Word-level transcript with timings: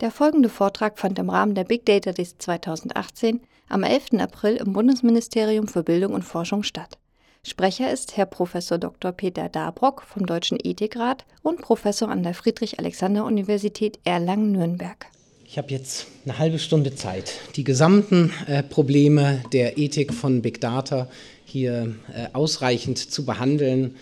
Der 0.00 0.10
folgende 0.10 0.48
Vortrag 0.48 0.98
fand 0.98 1.18
im 1.18 1.28
Rahmen 1.28 1.54
der 1.54 1.64
Big 1.64 1.84
Data 1.84 2.12
Days 2.12 2.36
2018 2.38 3.40
am 3.68 3.82
11. 3.82 4.14
April 4.18 4.56
im 4.56 4.72
Bundesministerium 4.72 5.68
für 5.68 5.82
Bildung 5.82 6.14
und 6.14 6.22
Forschung 6.22 6.62
statt. 6.62 6.96
Sprecher 7.42 7.92
ist 7.92 8.16
Herr 8.16 8.24
Prof. 8.24 8.52
Dr. 8.52 9.12
Peter 9.12 9.50
Dabrock 9.50 10.02
vom 10.02 10.24
Deutschen 10.24 10.58
Ethikrat 10.62 11.26
und 11.42 11.60
Professor 11.60 12.08
an 12.08 12.22
der 12.22 12.32
Friedrich-Alexander-Universität 12.32 13.98
Erlangen-Nürnberg. 14.04 15.06
Ich 15.44 15.58
habe 15.58 15.68
jetzt 15.70 16.06
eine 16.24 16.38
halbe 16.38 16.58
Stunde 16.58 16.94
Zeit, 16.94 17.34
die 17.56 17.64
gesamten 17.64 18.32
äh, 18.46 18.62
Probleme 18.62 19.42
der 19.52 19.76
Ethik 19.76 20.14
von 20.14 20.40
Big 20.40 20.62
Data 20.62 21.08
hier 21.44 21.94
äh, 22.14 22.28
ausreichend 22.32 22.98
zu 22.98 23.26
behandeln. 23.26 23.96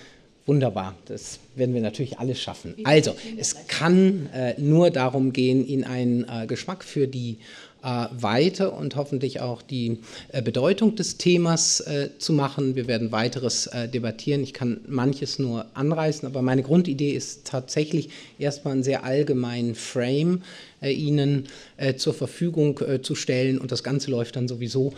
Wunderbar, 0.48 0.94
das 1.04 1.40
werden 1.56 1.74
wir 1.74 1.82
natürlich 1.82 2.18
alles 2.18 2.40
schaffen. 2.40 2.74
Also, 2.84 3.14
es 3.36 3.54
kann 3.68 4.30
äh, 4.32 4.58
nur 4.58 4.88
darum 4.88 5.34
gehen, 5.34 5.66
Ihnen 5.66 5.84
einen 5.84 6.24
äh, 6.24 6.46
Geschmack 6.46 6.84
für 6.84 7.06
die 7.06 7.36
äh, 7.82 8.06
Weite 8.12 8.70
und 8.70 8.96
hoffentlich 8.96 9.42
auch 9.42 9.60
die 9.60 9.98
äh, 10.32 10.40
Bedeutung 10.40 10.96
des 10.96 11.18
Themas 11.18 11.80
äh, 11.80 12.08
zu 12.16 12.32
machen. 12.32 12.76
Wir 12.76 12.86
werden 12.86 13.12
weiteres 13.12 13.66
äh, 13.66 13.90
debattieren. 13.90 14.42
Ich 14.42 14.54
kann 14.54 14.80
manches 14.88 15.38
nur 15.38 15.66
anreißen, 15.74 16.26
aber 16.26 16.40
meine 16.40 16.62
Grundidee 16.62 17.10
ist 17.10 17.46
tatsächlich 17.46 18.08
erstmal 18.38 18.72
einen 18.72 18.82
sehr 18.82 19.04
allgemeinen 19.04 19.74
Frame 19.74 20.42
Ihnen 20.80 21.48
zur 21.96 22.14
Verfügung 22.14 22.80
zu 23.02 23.16
stellen 23.16 23.58
und 23.58 23.72
das 23.72 23.82
Ganze 23.82 24.12
läuft 24.12 24.36
dann 24.36 24.46
sowieso 24.46 24.92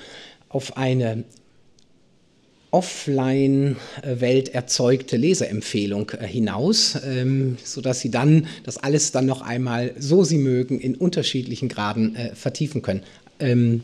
auf 0.51 0.77
eine 0.77 1.25
Offline-Welt 2.73 4.51
erzeugte 4.51 5.17
Leseempfehlung 5.17 6.11
äh, 6.11 6.27
hinaus, 6.27 6.97
ähm, 7.05 7.57
sodass 7.65 8.01
Sie 8.01 8.11
dann 8.11 8.47
das 8.65 8.79
alles 8.79 9.13
dann 9.13 9.27
noch 9.27 9.43
einmal, 9.43 9.93
so 9.99 10.25
Sie 10.25 10.39
mögen, 10.39 10.81
in 10.81 10.95
unterschiedlichen 10.95 11.69
Graden 11.69 12.15
äh, 12.17 12.35
vertiefen 12.35 12.83
können. 12.83 13.03
Ähm, 13.41 13.83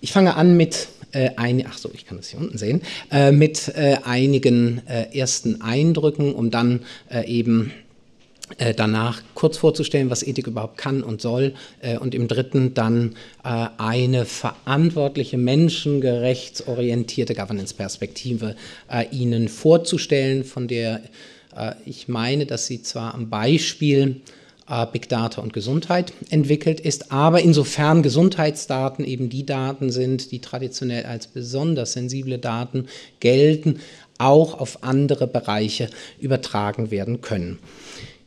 ich 0.00 0.12
fange 0.12 0.36
an 0.36 0.56
mit 0.56 0.88
äh, 1.12 1.30
ach 1.66 1.78
so, 1.78 1.90
ich 1.94 2.04
kann 2.06 2.18
das 2.18 2.28
hier 2.28 2.38
unten 2.38 2.58
sehen, 2.58 2.82
mit 3.32 3.72
einigen 3.74 4.82
ersten 4.86 5.62
Eindrücken, 5.62 6.34
um 6.34 6.50
dann 6.50 6.80
eben 7.26 7.70
äh, 7.70 7.87
danach 8.76 9.22
kurz 9.34 9.56
vorzustellen, 9.58 10.10
was 10.10 10.22
Ethik 10.22 10.46
überhaupt 10.46 10.78
kann 10.78 11.02
und 11.02 11.20
soll 11.20 11.54
äh, 11.80 11.98
und 11.98 12.14
im 12.14 12.28
dritten 12.28 12.74
dann 12.74 13.14
äh, 13.44 13.66
eine 13.78 14.24
verantwortliche, 14.24 15.38
menschengerechtsorientierte 15.38 17.34
Governance-Perspektive 17.34 18.56
Ihnen 19.10 19.48
vorzustellen, 19.48 20.44
von 20.44 20.68
der 20.68 21.02
ich 21.84 22.08
meine, 22.08 22.46
dass 22.46 22.66
sie 22.66 22.82
zwar 22.82 23.14
am 23.14 23.30
Beispiel 23.30 24.20
Big 24.92 25.08
Data 25.08 25.40
und 25.40 25.52
Gesundheit 25.52 26.12
entwickelt 26.30 26.78
ist, 26.80 27.10
aber 27.10 27.40
insofern 27.40 28.02
Gesundheitsdaten 28.02 29.04
eben 29.04 29.28
die 29.28 29.44
Daten 29.46 29.90
sind, 29.90 30.30
die 30.30 30.40
traditionell 30.40 31.04
als 31.04 31.26
besonders 31.26 31.94
sensible 31.94 32.38
Daten 32.38 32.86
gelten, 33.18 33.80
auch 34.18 34.60
auf 34.60 34.82
andere 34.82 35.26
Bereiche 35.26 35.88
übertragen 36.20 36.90
werden 36.90 37.20
können. 37.20 37.58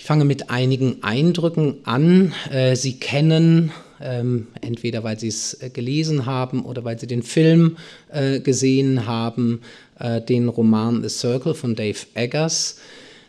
Ich 0.02 0.08
fange 0.08 0.26
mit 0.26 0.50
einigen 0.50 1.04
Eindrücken 1.04 1.76
an. 1.84 2.34
Äh, 2.52 2.76
Sie 2.76 2.94
kennen, 2.94 3.72
ähm, 4.02 4.48
entweder 4.60 5.04
weil 5.04 5.20
Sie 5.20 5.28
es 5.28 5.62
äh, 5.62 5.70
gelesen 5.70 6.26
haben 6.26 6.66
oder 6.66 6.84
weil 6.84 6.98
Sie 6.98 7.06
den 7.06 7.22
Film 7.22 7.78
äh, 8.12 8.40
gesehen 8.40 9.06
haben, 9.06 9.62
den 10.28 10.50
Roman 10.50 11.04
The 11.04 11.10
Circle 11.10 11.54
von 11.54 11.76
Dave 11.76 12.00
Eggers 12.16 12.80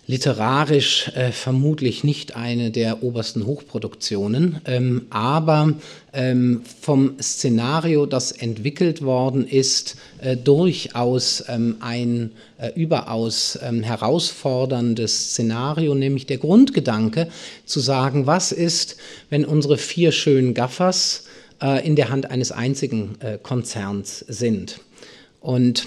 literarisch 0.06 1.08
äh, 1.14 1.31
vermutlich 1.31 2.03
nicht 2.03 2.34
eine 2.34 2.70
der 2.70 3.03
obersten 3.03 3.47
Hochproduktionen, 3.47 4.61
ähm, 4.64 5.06
aber 5.11 5.75
ähm, 6.12 6.62
vom 6.81 7.20
Szenario, 7.20 8.06
das 8.06 8.33
entwickelt 8.33 9.03
worden 9.03 9.47
ist, 9.47 9.97
äh, 10.20 10.36
durchaus 10.36 11.45
ähm, 11.48 11.77
ein 11.80 12.33
äh, 12.58 12.73
überaus 12.74 13.58
ähm, 13.62 13.83
herausforderndes 13.83 15.30
Szenario, 15.30 15.95
nämlich 15.95 16.27
der 16.27 16.39
Grundgedanke 16.39 17.29
zu 17.64 17.79
sagen, 17.79 18.27
was 18.27 18.51
ist, 18.51 18.96
wenn 19.30 19.45
unsere 19.45 19.79
vier 19.79 20.11
schönen 20.11 20.52
Gaffers 20.52 21.27
äh, 21.62 21.86
in 21.86 21.95
der 21.95 22.11
Hand 22.11 22.30
eines 22.30 22.51
einzigen 22.51 23.14
äh, 23.20 23.39
Konzerns 23.41 24.18
sind. 24.29 24.80
Und 25.41 25.86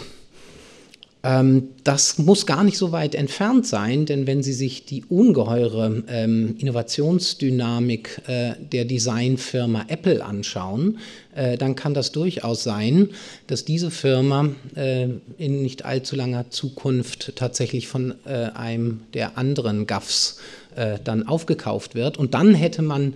das 1.83 2.17
muss 2.19 2.45
gar 2.45 2.63
nicht 2.63 2.77
so 2.77 2.91
weit 2.91 3.15
entfernt 3.15 3.65
sein, 3.65 4.05
denn 4.05 4.27
wenn 4.27 4.43
Sie 4.43 4.53
sich 4.53 4.85
die 4.85 5.05
ungeheure 5.05 6.03
ähm, 6.07 6.55
Innovationsdynamik 6.59 8.21
äh, 8.27 8.53
der 8.71 8.85
Designfirma 8.85 9.85
Apple 9.87 10.23
anschauen, 10.23 10.99
äh, 11.33 11.57
dann 11.57 11.75
kann 11.75 11.93
das 11.93 12.11
durchaus 12.11 12.63
sein, 12.63 13.09
dass 13.47 13.65
diese 13.65 13.91
Firma 13.91 14.49
äh, 14.75 15.07
in 15.37 15.61
nicht 15.61 15.85
allzu 15.85 16.15
langer 16.15 16.51
Zukunft 16.51 17.33
tatsächlich 17.35 17.87
von 17.87 18.13
äh, 18.25 18.49
einem 18.53 19.01
der 19.13 19.37
anderen 19.37 19.87
GAFs 19.87 20.37
äh, 20.75 20.99
dann 21.03 21.27
aufgekauft 21.27 21.95
wird. 21.95 22.17
Und 22.17 22.33
dann 22.35 22.53
hätte 22.53 22.81
man 22.81 23.15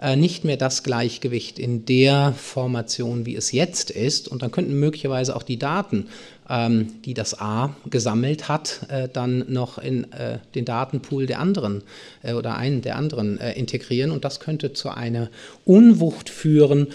äh, 0.00 0.14
nicht 0.14 0.44
mehr 0.44 0.56
das 0.56 0.84
Gleichgewicht 0.84 1.58
in 1.58 1.84
der 1.84 2.32
Formation, 2.36 3.26
wie 3.26 3.34
es 3.34 3.50
jetzt 3.50 3.90
ist. 3.90 4.28
Und 4.28 4.42
dann 4.42 4.52
könnten 4.52 4.78
möglicherweise 4.78 5.34
auch 5.34 5.42
die 5.42 5.58
Daten 5.58 6.06
ähm, 6.48 7.02
die 7.04 7.14
das 7.14 7.38
A 7.40 7.74
gesammelt 7.88 8.48
hat, 8.48 8.86
äh, 8.88 9.08
dann 9.08 9.44
noch 9.48 9.78
in 9.78 10.12
äh, 10.12 10.38
den 10.54 10.64
Datenpool 10.64 11.26
der 11.26 11.40
anderen 11.40 11.82
äh, 12.22 12.32
oder 12.32 12.56
einen 12.56 12.82
der 12.82 12.96
anderen 12.96 13.38
äh, 13.38 13.52
integrieren. 13.52 14.10
Und 14.10 14.24
das 14.24 14.40
könnte 14.40 14.72
zu 14.72 14.90
einer 14.90 15.30
Unwucht 15.64 16.30
führen, 16.30 16.88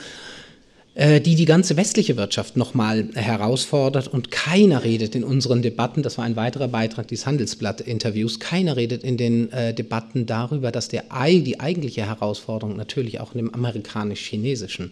die 0.96 1.34
die 1.36 1.46
ganze 1.46 1.76
westliche 1.76 2.18
Wirtschaft 2.18 2.56
nochmal 2.56 3.10
herausfordert. 3.16 4.08
Und 4.08 4.30
keiner 4.30 4.84
redet 4.84 5.16
in 5.16 5.24
unseren 5.24 5.64
Debatten, 5.64 6.04
das 6.04 6.20
war 6.20 6.26
ein 6.26 6.36
weiterer 6.36 6.68
Beitrag 6.68 7.08
dieses 7.08 7.26
Handelsblatt-Interviews, 7.26 8.40
keiner 8.40 8.78
redet 8.78 9.04
in 9.04 9.18
den 9.18 9.52
äh, 9.52 9.74
Debatten 9.74 10.28
darüber, 10.28 10.72
dass 10.72 10.90
der, 10.90 11.06
die 11.26 11.60
eigentliche 11.60 12.06
Herausforderung 12.06 12.76
natürlich 12.76 13.20
auch 13.20 13.34
in 13.34 13.40
dem 13.40 13.54
amerikanisch-chinesischen 13.54 14.92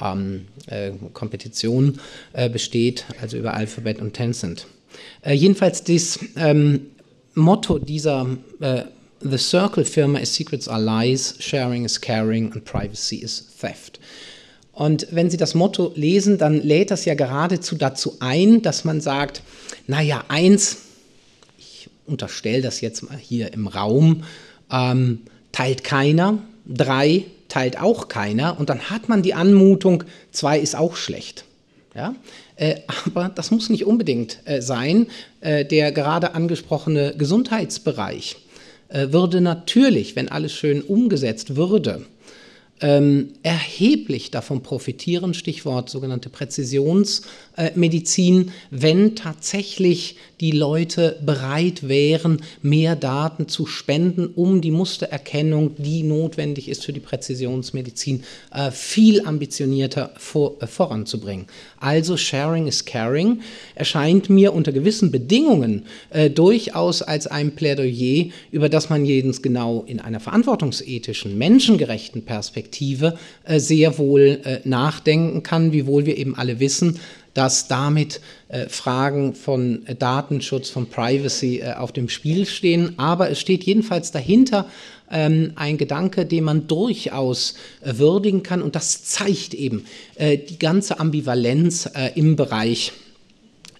ähm, 0.00 0.46
äh, 0.68 0.92
Kompetition 1.12 2.00
äh, 2.32 2.48
besteht, 2.48 3.04
also 3.20 3.36
über 3.36 3.52
Alphabet 3.52 4.00
und 4.00 4.14
Tencent. 4.14 4.66
Äh, 5.22 5.34
jedenfalls 5.34 5.84
das 5.84 6.18
ähm, 6.36 6.86
Motto 7.34 7.78
dieser 7.78 8.26
äh, 8.60 8.84
The 9.20 9.38
Circle 9.38 9.84
Firma 9.84 10.18
is 10.18 10.34
Secrets 10.34 10.66
are 10.66 10.82
Lies, 10.82 11.36
Sharing 11.38 11.84
is 11.84 12.00
Caring 12.00 12.52
and 12.52 12.64
Privacy 12.64 13.16
is 13.16 13.46
Theft. 13.60 14.00
Und 14.72 15.08
wenn 15.10 15.30
Sie 15.30 15.36
das 15.36 15.54
Motto 15.54 15.92
lesen, 15.94 16.38
dann 16.38 16.62
lädt 16.62 16.90
das 16.90 17.04
ja 17.04 17.14
geradezu 17.14 17.76
dazu 17.76 18.16
ein, 18.20 18.62
dass 18.62 18.84
man 18.84 19.00
sagt, 19.00 19.42
naja, 19.86 20.24
eins, 20.28 20.78
ich 21.58 21.90
unterstelle 22.06 22.62
das 22.62 22.80
jetzt 22.80 23.02
mal 23.02 23.18
hier 23.18 23.52
im 23.52 23.66
Raum, 23.66 24.24
ähm, 24.70 25.20
teilt 25.52 25.84
keiner, 25.84 26.38
drei 26.66 27.24
teilt 27.48 27.78
auch 27.78 28.08
keiner 28.08 28.58
und 28.58 28.70
dann 28.70 28.88
hat 28.88 29.10
man 29.10 29.22
die 29.22 29.34
Anmutung, 29.34 30.04
zwei 30.30 30.58
ist 30.58 30.74
auch 30.74 30.96
schlecht. 30.96 31.44
Ja? 31.94 32.14
Äh, 32.56 32.76
aber 33.06 33.30
das 33.34 33.50
muss 33.50 33.70
nicht 33.70 33.84
unbedingt 33.84 34.38
äh, 34.44 34.62
sein. 34.62 35.06
Äh, 35.40 35.64
der 35.64 35.92
gerade 35.92 36.34
angesprochene 36.34 37.14
Gesundheitsbereich 37.16 38.36
würde 38.94 39.40
natürlich, 39.40 40.16
wenn 40.16 40.28
alles 40.28 40.52
schön 40.52 40.82
umgesetzt 40.82 41.56
würde, 41.56 42.04
ähm, 42.82 43.30
erheblich 43.42 44.30
davon 44.30 44.62
profitieren, 44.62 45.32
Stichwort 45.34 45.88
sogenannte 45.88 46.28
Präzisionsmedizin, 46.28 48.50
wenn 48.70 49.14
tatsächlich 49.14 50.16
die 50.40 50.50
Leute 50.50 51.20
bereit 51.24 51.88
wären, 51.88 52.42
mehr 52.60 52.96
Daten 52.96 53.46
zu 53.46 53.66
spenden, 53.66 54.26
um 54.26 54.60
die 54.60 54.72
Mustererkennung, 54.72 55.76
die 55.78 56.02
notwendig 56.02 56.68
ist 56.68 56.84
für 56.84 56.92
die 56.92 56.98
Präzisionsmedizin, 57.00 58.24
äh, 58.52 58.72
viel 58.72 59.24
ambitionierter 59.24 60.10
vor, 60.16 60.56
äh, 60.60 60.66
voranzubringen. 60.66 61.46
Also 61.78 62.16
Sharing 62.16 62.66
is 62.66 62.84
Caring 62.84 63.42
erscheint 63.76 64.28
mir 64.28 64.52
unter 64.52 64.72
gewissen 64.72 65.12
Bedingungen 65.12 65.86
äh, 66.10 66.30
durchaus 66.30 67.02
als 67.02 67.28
ein 67.28 67.54
Plädoyer, 67.54 68.30
über 68.50 68.68
das 68.68 68.90
man 68.90 69.04
jedes 69.04 69.42
genau 69.42 69.84
in 69.86 70.00
einer 70.00 70.18
verantwortungsethischen, 70.18 71.38
menschengerechten 71.38 72.24
Perspektive 72.24 72.61
äh, 73.44 73.58
sehr 73.58 73.98
wohl 73.98 74.40
äh, 74.44 74.60
nachdenken 74.64 75.42
kann, 75.42 75.72
wiewohl 75.72 76.06
wir 76.06 76.16
eben 76.16 76.36
alle 76.36 76.60
wissen, 76.60 76.98
dass 77.34 77.68
damit 77.68 78.20
äh, 78.48 78.68
Fragen 78.68 79.34
von 79.34 79.86
äh, 79.86 79.94
Datenschutz, 79.94 80.68
von 80.68 80.86
Privacy 80.86 81.60
äh, 81.60 81.74
auf 81.74 81.92
dem 81.92 82.08
Spiel 82.08 82.46
stehen. 82.46 82.98
Aber 82.98 83.30
es 83.30 83.40
steht 83.40 83.64
jedenfalls 83.64 84.10
dahinter 84.10 84.68
ähm, 85.10 85.52
ein 85.56 85.78
Gedanke, 85.78 86.26
den 86.26 86.44
man 86.44 86.66
durchaus 86.66 87.54
äh, 87.82 87.96
würdigen 87.96 88.42
kann. 88.42 88.62
Und 88.62 88.74
das 88.74 89.04
zeigt 89.04 89.54
eben 89.54 89.84
äh, 90.16 90.38
die 90.38 90.58
ganze 90.58 91.00
Ambivalenz 91.00 91.88
äh, 91.94 92.10
im 92.14 92.36
Bereich 92.36 92.92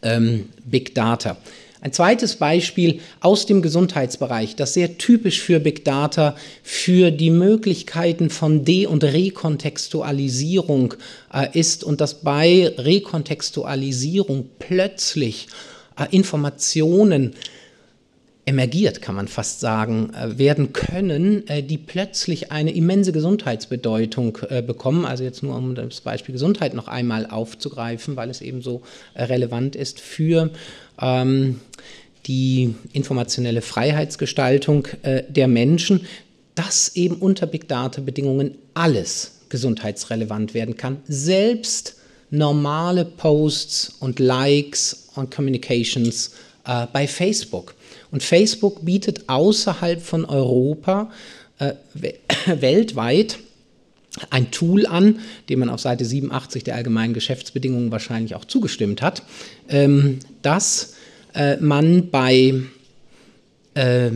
ähm, 0.03 0.49
Big 0.65 0.95
Data. 0.95 1.37
Ein 1.83 1.93
zweites 1.93 2.37
Beispiel 2.37 3.01
aus 3.19 3.45
dem 3.45 3.61
Gesundheitsbereich, 3.61 4.55
das 4.55 4.73
sehr 4.73 4.99
typisch 4.99 5.43
für 5.43 5.59
Big 5.59 5.85
Data, 5.85 6.37
für 6.63 7.11
die 7.11 7.31
Möglichkeiten 7.31 8.31
von 8.31 8.65
De- 8.65 8.87
und 8.87 9.03
Rekontextualisierung 9.03 10.95
äh, 11.35 11.59
ist 11.59 11.83
und 11.83 12.01
dass 12.01 12.23
bei 12.23 12.73
Rekontextualisierung 12.79 14.49
plötzlich 14.61 15.49
äh, 15.99 16.07
Informationen 16.15 17.35
emergiert, 18.45 19.03
kann 19.03 19.15
man 19.15 19.29
fast 19.29 19.61
sagen, 19.61 20.13
äh, 20.15 20.37
werden 20.37 20.73
können, 20.73 21.47
äh, 21.47 21.63
die 21.63 21.79
plötzlich 21.79 22.51
eine 22.51 22.75
immense 22.75 23.13
Gesundheitsbedeutung 23.13 24.39
äh, 24.49 24.63
bekommen. 24.63 25.05
Also 25.05 25.23
jetzt 25.23 25.43
nur 25.43 25.57
um 25.57 25.75
das 25.75 26.01
Beispiel 26.01 26.33
Gesundheit 26.33 26.75
noch 26.75 26.89
einmal 26.89 27.27
aufzugreifen, 27.27 28.17
weil 28.17 28.31
es 28.31 28.41
eben 28.41 28.61
so 28.61 28.83
relevant 29.15 29.77
ist 29.77 30.01
für 30.01 30.51
ähm, 31.01 31.61
die 32.27 32.75
informationelle 32.93 33.63
Freiheitsgestaltung 33.63 34.87
der 35.03 35.49
Menschen, 35.49 36.07
dass 36.55 36.95
eben 36.95 37.17
unter 37.17 37.47
Big 37.47 37.67
Data 37.67 38.01
Bedingungen 38.01 38.59
alles 38.75 39.41
gesundheitsrelevant 39.49 40.55
werden 40.55 40.77
kann, 40.77 40.99
selbst 41.09 41.97
normale 42.31 43.05
Posts 43.05 43.97
und 43.99 44.21
Likes 44.21 45.09
und 45.17 45.35
Communications 45.35 46.31
äh, 46.65 46.87
bei 46.93 47.07
Facebook. 47.07 47.75
Und 48.13 48.23
Facebook 48.23 48.85
bietet 48.85 49.29
außerhalb 49.29 50.01
von 50.01 50.25
Europa 50.25 51.11
äh, 51.59 51.73
weltweit 52.61 53.39
ein 54.31 54.51
Tool 54.51 54.87
an, 54.87 55.21
dem 55.49 55.61
man 55.61 55.71
auf 55.71 55.81
Seite 55.81 56.05
87 56.05 56.63
der 56.65 56.77
allgemeinen 56.77 57.15
Geschäftsbedingungen 57.15 57.91
wahrscheinlich 57.91 58.35
auch 58.35 58.45
zugestimmt 58.45 59.01
hat, 59.01 59.23
ähm, 59.69 60.19
dass 60.43 60.95
äh, 61.35 61.57
man 61.57 62.11
bei, 62.11 62.63
äh, 63.75 64.11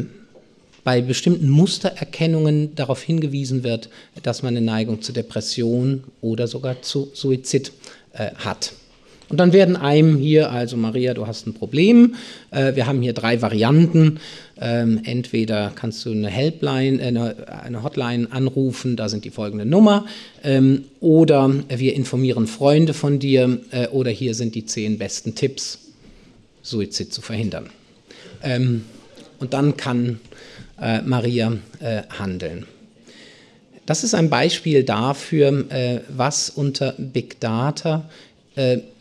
bei 0.85 1.01
bestimmten 1.01 1.49
Mustererkennungen 1.49 2.75
darauf 2.75 3.03
hingewiesen 3.03 3.65
wird, 3.65 3.89
dass 4.23 4.43
man 4.43 4.55
eine 4.55 4.65
Neigung 4.65 5.01
zu 5.01 5.13
Depression 5.13 6.05
oder 6.21 6.47
sogar 6.47 6.83
zu 6.83 7.11
Suizid 7.15 7.73
äh, 8.13 8.33
hat. 8.35 8.73
Und 9.29 9.39
dann 9.39 9.53
werden 9.53 9.77
einem 9.77 10.19
hier, 10.19 10.53
also 10.53 10.77
Maria, 10.77 11.13
du 11.13 11.27
hast 11.27 11.47
ein 11.47 11.55
Problem. 11.55 12.15
Äh, 12.51 12.77
wir 12.77 12.87
haben 12.87 13.03
hier 13.03 13.13
drei 13.13 13.43
Varianten. 13.43 14.21
Ähm, 14.59 15.01
entweder 15.05 15.73
kannst 15.75 16.05
du 16.07 16.13
eine 16.13 16.29
Helpline, 16.29 17.01
äh, 17.01 17.07
eine, 17.07 17.83
Hotline 17.83 18.29
anrufen, 18.31 18.97
da 18.97 19.09
sind 19.09 19.25
die 19.25 19.31
folgende 19.31 19.67
Nummer. 19.67 20.07
Ähm, 20.45 20.85
oder 21.01 21.53
wir 21.69 21.95
informieren 21.95 22.47
Freunde 22.47 22.95
von 22.95 23.19
dir. 23.19 23.61
Äh, 23.73 23.89
oder 23.89 24.11
hier 24.11 24.35
sind 24.35 24.55
die 24.55 24.65
zehn 24.65 24.97
besten 24.99 25.35
Tipps, 25.35 25.81
Suizid 26.63 27.13
zu 27.13 27.21
verhindern. 27.21 27.67
Ähm, 28.43 28.85
und 29.41 29.55
dann 29.55 29.77
kann 29.77 30.21
äh, 30.81 31.03
Maria 31.03 31.53
äh, 31.81 32.03
handeln. 32.17 32.67
Das 33.87 34.03
ist 34.03 34.15
ein 34.15 34.31
Beispiel 34.31 34.83
dafür, 34.83 35.71
äh, 35.71 36.01
was 36.09 36.51
unter 36.51 36.95
Big 36.99 37.39
Data 37.41 38.09
äh, 38.09 38.26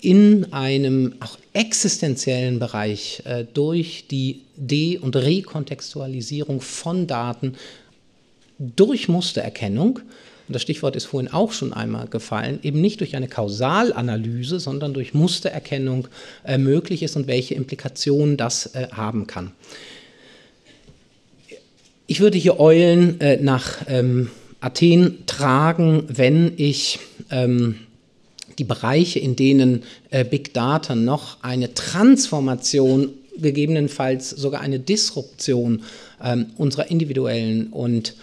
in 0.01 0.51
einem 0.51 1.15
auch 1.21 1.37
existenziellen 1.53 2.59
Bereich 2.59 3.21
äh, 3.25 3.45
durch 3.53 4.05
die 4.11 4.41
De- 4.57 4.97
und 4.97 5.15
Rekontextualisierung 5.15 6.59
von 6.59 7.07
Daten 7.07 7.55
durch 8.59 9.07
Mustererkennung, 9.07 10.01
und 10.47 10.53
das 10.53 10.61
Stichwort 10.61 10.95
ist 10.95 11.05
vorhin 11.05 11.31
auch 11.31 11.53
schon 11.53 11.73
einmal 11.73 12.07
gefallen, 12.07 12.59
eben 12.61 12.79
nicht 12.79 12.99
durch 12.99 13.15
eine 13.15 13.27
Kausalanalyse, 13.27 14.59
sondern 14.59 14.93
durch 14.93 15.13
Mustererkennung 15.13 16.07
äh, 16.45 16.57
möglich 16.57 17.01
ist 17.01 17.15
und 17.15 17.27
welche 17.27 17.55
Implikationen 17.55 18.37
das 18.37 18.75
äh, 18.75 18.89
haben 18.91 19.25
kann. 19.25 19.53
Ich 22.05 22.19
würde 22.19 22.37
hier 22.37 22.59
Eulen 22.59 23.19
äh, 23.21 23.37
nach 23.37 23.77
ähm, 23.87 24.29
Athen 24.59 25.25
tragen, 25.25 26.03
wenn 26.07 26.53
ich 26.57 26.99
ähm, 27.31 27.79
die 28.57 28.63
Bereiche, 28.63 29.19
in 29.19 29.35
denen 29.35 29.83
äh, 30.11 30.23
Big 30.23 30.53
Data 30.53 30.95
noch 30.95 31.37
eine 31.41 31.73
Transformation, 31.73 33.09
gegebenenfalls 33.37 34.29
sogar 34.29 34.61
eine 34.61 34.79
Disruption 34.79 35.83
ähm, 36.23 36.47
unserer 36.57 36.89
individuellen 36.89 37.67
und 37.67 38.15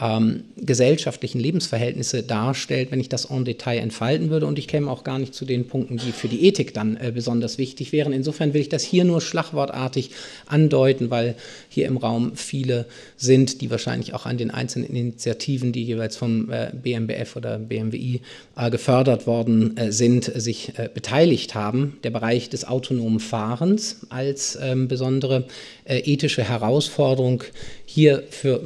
ähm, 0.00 0.44
gesellschaftlichen 0.56 1.40
Lebensverhältnisse 1.40 2.22
darstellt, 2.22 2.90
wenn 2.92 3.00
ich 3.00 3.08
das 3.08 3.26
en 3.26 3.44
Detail 3.44 3.78
entfalten 3.78 4.30
würde. 4.30 4.46
Und 4.46 4.58
ich 4.58 4.68
käme 4.68 4.90
auch 4.90 5.02
gar 5.02 5.18
nicht 5.18 5.34
zu 5.34 5.44
den 5.44 5.66
Punkten, 5.66 5.96
die 5.96 6.12
für 6.12 6.28
die 6.28 6.46
Ethik 6.46 6.72
dann 6.72 6.96
äh, 6.96 7.10
besonders 7.12 7.58
wichtig 7.58 7.92
wären. 7.92 8.12
Insofern 8.12 8.54
will 8.54 8.60
ich 8.60 8.68
das 8.68 8.84
hier 8.84 9.04
nur 9.04 9.20
schlagwortartig 9.20 10.10
andeuten, 10.46 11.10
weil 11.10 11.34
hier 11.68 11.86
im 11.86 11.96
Raum 11.96 12.32
viele 12.36 12.86
sind, 13.16 13.60
die 13.60 13.70
wahrscheinlich 13.70 14.14
auch 14.14 14.26
an 14.26 14.38
den 14.38 14.50
einzelnen 14.50 14.88
Initiativen, 14.88 15.72
die 15.72 15.84
jeweils 15.84 16.16
vom 16.16 16.50
äh, 16.50 16.70
BMBF 16.72 17.34
oder 17.36 17.58
BMWI 17.58 18.20
äh, 18.56 18.70
gefördert 18.70 19.26
worden 19.26 19.76
äh, 19.76 19.90
sind, 19.90 20.24
sich 20.24 20.78
äh, 20.78 20.88
beteiligt 20.92 21.54
haben. 21.54 21.98
Der 22.04 22.10
Bereich 22.10 22.48
des 22.48 22.66
autonomen 22.66 23.20
Fahrens 23.20 24.06
als 24.10 24.56
ähm, 24.60 24.86
besondere 24.86 25.46
äh, 25.84 25.98
ethische 25.98 26.44
Herausforderung 26.44 27.42
hier 27.84 28.22
für 28.30 28.60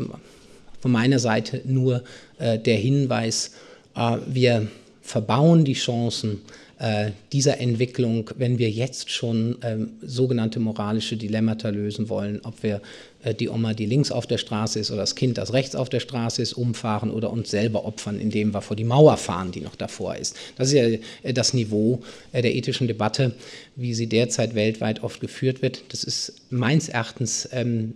von 0.83 0.91
meiner 0.91 1.21
Seite 1.21 1.63
nur 1.65 2.03
äh, 2.39 2.59
der 2.59 2.77
Hinweis, 2.77 3.53
äh, 3.95 4.19
wir 4.27 4.67
verbauen 5.01 5.65
die 5.65 5.75
Chancen 5.75 6.41
äh, 6.83 7.13
dieser 7.33 7.61
Entwicklung, 7.61 8.29
wenn 8.39 8.59
wir 8.59 8.69
jetzt 8.69 9.09
schon 9.09 9.57
ähm, 9.63 9.91
sogenannte 10.03 10.59
moralische 10.59 11.17
Dilemmata 11.17 11.69
lösen 11.69 12.09
wollen, 12.09 12.41
ob 12.43 12.65
wir 12.65 12.81
äh, 13.23 13.37
die 13.37 13.49
Oma, 13.49 13.73
die 13.73 13.87
links 13.87 14.11
auf 14.11 14.27
der 14.27 14.39
Straße 14.39 14.81
ist, 14.81 14.91
oder 14.91 15.03
das 15.03 15.15
Kind, 15.15 15.39
das 15.39 15.53
rechts 15.53 15.77
auf 15.77 15.89
der 15.89 16.01
Straße 16.01 16.43
ist, 16.43 16.55
umfahren 16.55 17.13
oder 17.13 17.31
uns 17.31 17.53
selber 17.53 17.85
opfern, 17.85 18.19
indem 18.19 18.53
wir 18.53 18.63
vor 18.63 18.75
die 18.75 18.83
Mauer 18.83 19.17
fahren, 19.17 19.53
die 19.53 19.61
noch 19.61 19.77
davor 19.77 20.17
ist. 20.17 20.35
Das 20.57 20.69
ist 20.69 20.75
ja 20.75 20.89
äh, 21.23 21.33
das 21.33 21.55
Niveau 21.55 22.03
der 22.33 22.53
ethischen 22.53 22.89
Debatte, 22.89 23.33
wie 23.77 23.95
sie 23.95 24.09
derzeit 24.09 24.57
weltweit 24.57 25.05
oft 25.05 25.21
geführt 25.21 25.63
wird. 25.63 25.85
Das 25.91 26.03
ist 26.03 26.33
meines 26.51 26.89
Erachtens 26.89 27.49
ähm, 27.53 27.95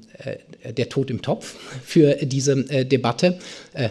der 0.65 0.89
Tod 0.89 1.11
im 1.11 1.23
Topf 1.23 1.57
für 1.85 2.15
diese 2.23 2.57
Debatte, 2.85 3.39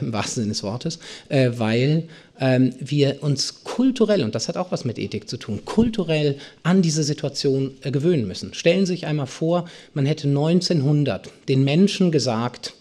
im 0.01 0.13
wahrsten 0.13 0.44
Sinne 0.44 0.53
des 0.53 0.63
Wortes, 0.63 1.00
weil 1.30 2.07
wir 2.38 3.24
uns 3.24 3.64
kulturell, 3.64 4.24
und 4.24 4.36
das 4.36 4.48
hat 4.48 4.58
auch 4.58 4.72
was 4.72 4.84
mit 4.84 5.00
Ethik 5.00 5.30
zu 5.30 5.38
tun, 5.38 5.64
kulturell 5.64 6.38
an 6.64 6.82
diese 6.82 7.04
Situation 7.04 7.72
äh, 7.82 7.92
gewöhnen 7.92 8.28
müssen. 8.28 8.54
Stellen 8.54 8.86
Sie 8.86 8.94
sich 8.94 9.08
einmal 9.08 9.28
vor, 9.28 9.70
man 9.94 10.06
hätte 10.06 10.28
1900 10.28 11.30
den 11.48 11.64
Menschen 11.64 12.12
gesagt, 12.12 12.74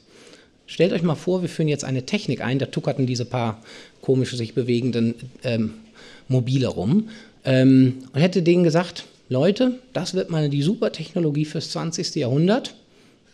stellt 0.67 0.93
euch 0.93 1.03
mal 1.03 1.15
vor, 1.15 1.43
wir 1.43 1.49
führen 1.49 1.69
jetzt 1.69 1.85
eine 1.85 2.05
Technik 2.05 2.41
ein, 2.41 2.59
da 2.59 2.67
tuckerten 2.67 3.07
diese 3.07 3.25
paar 3.25 3.63
komische 4.03 4.37
sich 4.37 4.55
bewegenden 4.55 5.15
ähm, 5.45 5.75
Mobile 6.29 6.67
rum, 6.67 7.09
ähm, 7.45 8.05
und 8.13 8.21
hätte 8.21 8.43
denen 8.43 8.65
gesagt, 8.65 9.05
Leute, 9.29 9.79
das 9.93 10.15
wird 10.15 10.31
mal 10.31 10.49
die 10.49 10.63
Supertechnologie 10.63 11.45
fürs 11.45 11.71
20. 11.71 12.15
Jahrhundert. 12.17 12.75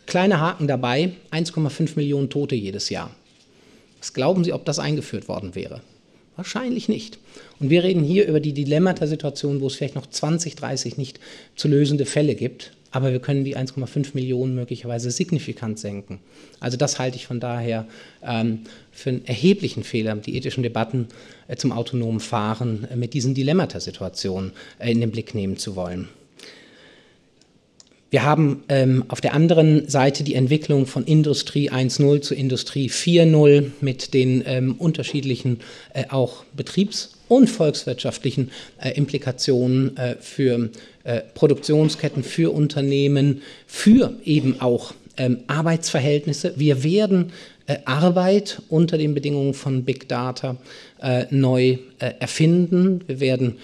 Kleiner 0.05 0.39
Haken 0.39 0.67
dabei, 0.67 1.13
1,5 1.31 1.91
Millionen 1.95 2.29
Tote 2.29 2.55
jedes 2.55 2.89
Jahr. 2.89 3.11
Was 3.99 4.13
glauben 4.13 4.43
Sie, 4.43 4.53
ob 4.53 4.65
das 4.65 4.79
eingeführt 4.79 5.27
worden 5.27 5.55
wäre? 5.55 5.81
Wahrscheinlich 6.35 6.89
nicht. 6.89 7.19
Und 7.59 7.69
wir 7.69 7.83
reden 7.83 8.03
hier 8.03 8.27
über 8.27 8.39
die 8.39 8.53
Dilemmata-Situation, 8.53 9.61
wo 9.61 9.67
es 9.67 9.75
vielleicht 9.75 9.95
noch 9.95 10.07
20, 10.07 10.55
30 10.55 10.97
nicht 10.97 11.19
zu 11.55 11.67
lösende 11.67 12.05
Fälle 12.05 12.35
gibt. 12.35 12.71
Aber 12.93 13.11
wir 13.11 13.19
können 13.19 13.45
die 13.45 13.57
1,5 13.57 14.11
Millionen 14.13 14.53
möglicherweise 14.53 15.11
signifikant 15.11 15.79
senken. 15.79 16.19
Also 16.59 16.75
das 16.75 16.99
halte 16.99 17.15
ich 17.15 17.25
von 17.25 17.39
daher 17.39 17.87
ähm, 18.21 18.59
für 18.91 19.11
einen 19.11 19.25
erheblichen 19.25 19.83
Fehler, 19.83 20.15
die 20.15 20.35
ethischen 20.35 20.61
Debatten 20.61 21.07
äh, 21.47 21.55
zum 21.55 21.71
autonomen 21.71 22.19
Fahren 22.19 22.87
äh, 22.91 22.97
mit 22.97 23.13
diesen 23.13 23.33
Dilemmata-Situationen 23.33 24.51
äh, 24.79 24.91
in 24.91 24.99
den 24.99 25.11
Blick 25.11 25.33
nehmen 25.33 25.57
zu 25.57 25.77
wollen. 25.77 26.09
Wir 28.11 28.25
haben 28.25 28.65
ähm, 28.67 29.05
auf 29.07 29.21
der 29.21 29.33
anderen 29.33 29.87
Seite 29.87 30.25
die 30.25 30.35
Entwicklung 30.35 30.85
von 30.85 31.05
Industrie 31.05 31.71
1.0 31.71 32.19
zu 32.19 32.35
Industrie 32.35 32.89
4.0 32.89 33.71
mit 33.79 34.13
den 34.13 34.43
ähm, 34.45 34.75
unterschiedlichen 34.77 35.61
äh, 35.93 36.03
auch 36.09 36.43
betriebs- 36.53 37.13
und 37.29 37.49
volkswirtschaftlichen 37.49 38.51
äh, 38.83 38.89
Implikationen 38.97 39.95
äh, 39.95 40.17
für 40.19 40.69
äh, 41.05 41.21
Produktionsketten, 41.33 42.23
für 42.23 42.53
Unternehmen, 42.53 43.43
für 43.65 44.13
eben 44.25 44.59
auch 44.59 44.93
ähm, 45.15 45.37
Arbeitsverhältnisse. 45.47 46.55
Wir 46.57 46.83
werden 46.83 47.31
äh, 47.65 47.77
Arbeit 47.85 48.61
unter 48.67 48.97
den 48.97 49.13
Bedingungen 49.13 49.53
von 49.53 49.85
Big 49.85 50.09
Data 50.09 50.57
äh, 51.01 51.27
neu 51.29 51.77
erfinden. 52.19 53.05
Wir 53.07 53.21
werden 53.21 53.55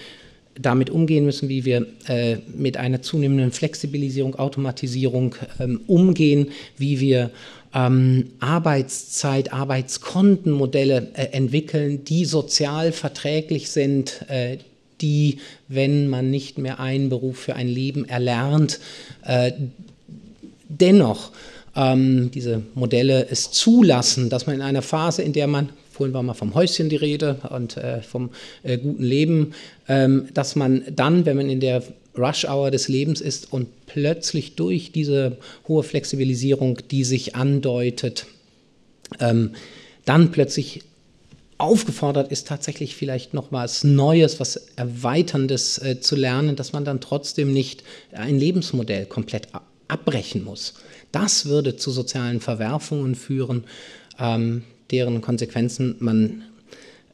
damit 0.58 0.90
umgehen 0.90 1.24
müssen, 1.24 1.48
wie 1.48 1.64
wir 1.64 1.86
äh, 2.08 2.36
mit 2.54 2.76
einer 2.76 3.02
zunehmenden 3.02 3.52
Flexibilisierung, 3.52 4.34
Automatisierung 4.34 5.34
ähm, 5.60 5.80
umgehen, 5.86 6.48
wie 6.76 7.00
wir 7.00 7.30
ähm, 7.74 8.30
Arbeitszeit, 8.40 9.52
Arbeitskontenmodelle 9.52 11.08
äh, 11.14 11.26
entwickeln, 11.32 12.04
die 12.04 12.24
sozial 12.24 12.92
verträglich 12.92 13.70
sind, 13.70 14.24
äh, 14.28 14.58
die, 15.00 15.38
wenn 15.68 16.08
man 16.08 16.30
nicht 16.30 16.58
mehr 16.58 16.80
einen 16.80 17.08
Beruf 17.08 17.38
für 17.38 17.54
ein 17.54 17.68
Leben 17.68 18.08
erlernt, 18.08 18.80
äh, 19.24 19.52
dennoch 20.68 21.32
ähm, 21.76 22.30
diese 22.32 22.62
Modelle 22.74 23.28
es 23.30 23.50
zulassen, 23.52 24.30
dass 24.30 24.46
man 24.46 24.56
in 24.56 24.62
einer 24.62 24.82
Phase, 24.82 25.22
in 25.22 25.32
der 25.32 25.46
man 25.46 25.70
vorhin 25.98 26.14
war 26.14 26.22
mal 26.22 26.34
vom 26.34 26.54
Häuschen 26.54 26.88
die 26.88 26.96
Rede 26.96 27.40
und 27.50 27.76
äh, 27.76 28.02
vom 28.02 28.30
äh, 28.62 28.78
guten 28.78 29.02
Leben, 29.02 29.52
ähm, 29.88 30.28
dass 30.32 30.54
man 30.54 30.84
dann, 30.94 31.26
wenn 31.26 31.36
man 31.36 31.50
in 31.50 31.58
der 31.60 31.82
Rush-Hour 32.16 32.70
des 32.70 32.88
Lebens 32.88 33.20
ist 33.20 33.52
und 33.52 33.68
plötzlich 33.86 34.54
durch 34.54 34.92
diese 34.92 35.38
hohe 35.66 35.82
Flexibilisierung, 35.82 36.78
die 36.90 37.02
sich 37.02 37.34
andeutet, 37.34 38.26
ähm, 39.18 39.50
dann 40.04 40.30
plötzlich 40.30 40.82
aufgefordert 41.58 42.30
ist, 42.30 42.46
tatsächlich 42.46 42.94
vielleicht 42.94 43.34
noch 43.34 43.50
was 43.50 43.82
Neues, 43.82 44.38
was 44.38 44.68
Erweiterndes 44.76 45.78
äh, 45.78 46.00
zu 46.00 46.14
lernen, 46.14 46.54
dass 46.54 46.72
man 46.72 46.84
dann 46.84 47.00
trotzdem 47.00 47.52
nicht 47.52 47.82
ein 48.12 48.38
Lebensmodell 48.38 49.06
komplett 49.06 49.48
abbrechen 49.88 50.44
muss. 50.44 50.74
Das 51.10 51.46
würde 51.46 51.74
zu 51.74 51.90
sozialen 51.90 52.40
Verwerfungen 52.40 53.16
führen, 53.16 53.64
ähm, 54.20 54.62
deren 54.90 55.20
Konsequenzen 55.20 55.96
man 56.00 56.42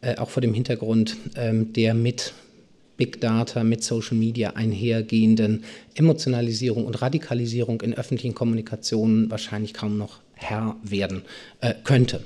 äh, 0.00 0.16
auch 0.16 0.30
vor 0.30 0.40
dem 0.40 0.54
Hintergrund 0.54 1.16
ähm, 1.36 1.72
der 1.72 1.94
mit 1.94 2.34
Big 2.96 3.20
Data, 3.20 3.64
mit 3.64 3.82
Social 3.82 4.16
Media 4.16 4.50
einhergehenden 4.50 5.64
Emotionalisierung 5.94 6.86
und 6.86 7.02
Radikalisierung 7.02 7.80
in 7.80 7.94
öffentlichen 7.94 8.34
Kommunikationen 8.34 9.30
wahrscheinlich 9.30 9.74
kaum 9.74 9.98
noch 9.98 10.20
Herr 10.34 10.76
werden 10.82 11.22
äh, 11.60 11.74
könnte. 11.82 12.22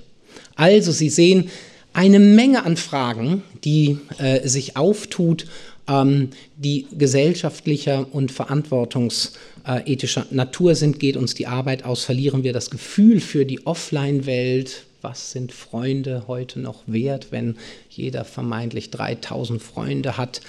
Also 0.56 0.92
Sie 0.92 1.08
sehen 1.08 1.50
eine 1.92 2.18
Menge 2.18 2.64
an 2.64 2.76
Fragen, 2.76 3.42
die 3.64 3.98
äh, 4.18 4.46
sich 4.46 4.76
auftut, 4.76 5.46
ähm, 5.88 6.30
die 6.56 6.86
gesellschaftlicher 6.96 8.06
und 8.12 8.30
verantwortungsethischer 8.30 10.26
Natur 10.30 10.74
sind. 10.74 11.00
Geht 11.00 11.16
uns 11.16 11.34
die 11.34 11.46
Arbeit 11.46 11.84
aus, 11.84 12.04
verlieren 12.04 12.44
wir 12.44 12.52
das 12.52 12.70
Gefühl 12.70 13.20
für 13.20 13.46
die 13.46 13.66
Offline-Welt, 13.66 14.84
was 15.00 15.32
sind 15.32 15.52
Freunde 15.52 16.24
heute 16.26 16.60
noch 16.60 16.82
wert, 16.86 17.28
wenn 17.30 17.56
jeder 17.90 18.24
vermeintlich 18.24 18.90
3000 18.90 19.62
Freunde 19.62 20.16
hat? 20.16 20.40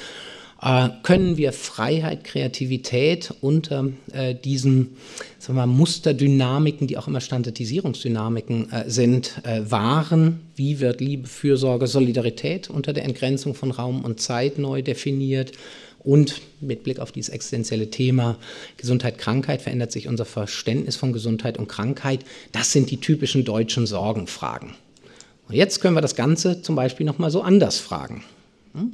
Äh, 0.61 0.89
können 1.03 1.37
wir 1.37 1.53
Freiheit, 1.53 2.23
Kreativität 2.25 3.33
unter 3.41 3.87
äh, 4.11 4.35
diesen 4.35 4.97
sagen 5.37 5.57
wir 5.57 5.65
Musterdynamiken, 5.65 6.87
die 6.87 6.97
auch 6.97 7.07
immer 7.07 7.21
Standardisierungsdynamiken 7.21 8.71
äh, 8.71 8.89
sind, 8.89 9.41
äh, 9.45 9.61
wahren? 9.69 10.41
Wie 10.55 10.81
wird 10.81 10.99
Liebe, 10.99 11.27
Fürsorge, 11.27 11.87
Solidarität 11.87 12.69
unter 12.69 12.91
der 12.91 13.05
Entgrenzung 13.05 13.55
von 13.55 13.71
Raum 13.71 14.03
und 14.03 14.19
Zeit 14.19 14.57
neu 14.57 14.81
definiert? 14.81 15.53
Und 15.99 16.41
mit 16.61 16.83
Blick 16.83 16.99
auf 16.99 17.11
dieses 17.11 17.29
existenzielle 17.29 17.89
Thema 17.89 18.37
Gesundheit, 18.77 19.17
Krankheit 19.17 19.61
verändert 19.61 19.91
sich 19.91 20.07
unser 20.07 20.25
Verständnis 20.25 20.95
von 20.95 21.13
Gesundheit 21.13 21.57
und 21.57 21.67
Krankheit. 21.67 22.21
Das 22.51 22.71
sind 22.71 22.89
die 22.89 22.97
typischen 22.97 23.43
deutschen 23.43 23.85
Sorgenfragen. 23.85 24.75
Und 25.47 25.55
jetzt 25.55 25.81
können 25.81 25.95
wir 25.95 26.01
das 26.01 26.15
Ganze 26.15 26.61
zum 26.61 26.75
Beispiel 26.75 27.05
nochmal 27.05 27.31
so 27.31 27.41
anders 27.41 27.79
fragen. 27.79 28.23
Hm? 28.73 28.93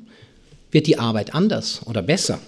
Wird 0.72 0.88
die 0.88 0.98
Arbeit 0.98 1.36
anders 1.36 1.82
oder 1.86 2.02
besser? 2.02 2.40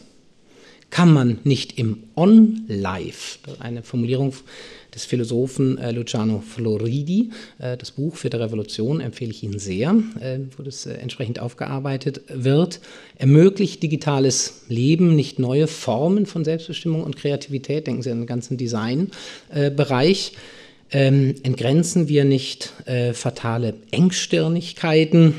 Kann 0.90 1.12
man 1.12 1.40
nicht 1.44 1.78
im 1.78 2.04
On-Life, 2.16 3.40
eine 3.60 3.84
Formulierung 3.84 4.34
des 4.98 5.06
Philosophen 5.06 5.78
äh, 5.78 5.92
Luciano 5.92 6.40
Floridi. 6.40 7.30
Äh, 7.60 7.78
das 7.78 7.92
Buch 7.92 8.16
für 8.16 8.30
die 8.30 8.38
Revolution 8.38 9.00
empfehle 9.02 9.32
ich 9.32 9.44
Ihnen 9.44 9.60
sehr, 9.60 9.96
äh, 10.20 10.40
wo 10.58 10.64
das 10.64 10.86
äh, 10.86 10.94
entsprechend 10.94 11.40
aufgearbeitet 11.40 12.22
wird. 12.30 12.80
Ermöglicht 13.18 13.84
digitales 13.84 14.64
Leben 14.70 15.16
nicht 15.16 15.40
neue 15.40 15.68
Formen 15.68 16.26
von 16.26 16.44
Selbstbestimmung 16.44 17.04
und 17.04 17.18
Kreativität? 17.18 17.86
Denken 17.86 18.02
Sie 18.02 18.12
an 18.12 18.22
den 18.22 18.28
ganzen 18.28 18.58
Designbereich. 18.58 20.32
Ähm, 20.90 21.36
entgrenzen 21.44 22.08
wir 22.08 22.24
nicht 22.24 22.72
äh, 22.86 23.14
fatale 23.14 23.74
Engstirnigkeiten? 23.92 25.36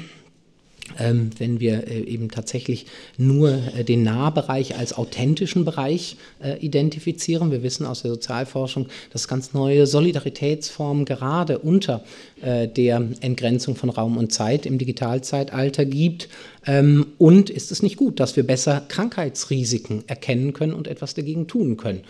Ähm, 0.98 1.30
wenn 1.38 1.60
wir 1.60 1.86
äh, 1.86 2.00
eben 2.00 2.30
tatsächlich 2.30 2.86
nur 3.16 3.50
äh, 3.50 3.84
den 3.84 4.02
Nahbereich 4.02 4.76
als 4.76 4.92
authentischen 4.92 5.64
Bereich 5.64 6.16
äh, 6.42 6.58
identifizieren. 6.58 7.50
Wir 7.50 7.62
wissen 7.62 7.86
aus 7.86 8.02
der 8.02 8.12
Sozialforschung, 8.12 8.88
dass 9.12 9.28
ganz 9.28 9.52
neue 9.54 9.86
Solidaritätsformen 9.86 11.04
gerade 11.04 11.58
unter 11.58 12.04
äh, 12.40 12.68
der 12.68 13.08
Entgrenzung 13.20 13.76
von 13.76 13.90
Raum 13.90 14.16
und 14.16 14.32
Zeit 14.32 14.66
im 14.66 14.78
Digitalzeitalter 14.78 15.84
gibt. 15.84 16.28
Ähm, 16.66 17.06
und 17.18 17.50
ist 17.50 17.72
es 17.72 17.82
nicht 17.82 17.96
gut, 17.96 18.20
dass 18.20 18.36
wir 18.36 18.46
besser 18.46 18.82
Krankheitsrisiken 18.88 20.04
erkennen 20.06 20.52
können 20.52 20.72
und 20.72 20.88
etwas 20.88 21.14
dagegen 21.14 21.46
tun 21.46 21.76
können? 21.76 22.02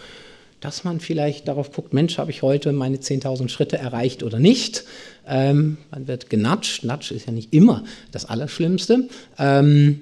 Dass 0.60 0.84
man 0.84 1.00
vielleicht 1.00 1.48
darauf 1.48 1.72
guckt, 1.72 1.92
Mensch, 1.92 2.18
habe 2.18 2.30
ich 2.30 2.42
heute 2.42 2.72
meine 2.72 2.96
10.000 2.96 3.48
Schritte 3.48 3.78
erreicht 3.78 4.22
oder 4.22 4.38
nicht? 4.38 4.84
Ähm, 5.26 5.78
man 5.90 6.08
wird 6.08 6.30
genatscht. 6.30 6.84
Natsch 6.84 7.12
ist 7.12 7.26
ja 7.26 7.32
nicht 7.32 7.52
immer 7.54 7.84
das 8.10 8.24
Allerschlimmste. 8.24 9.08
Ähm, 9.38 10.00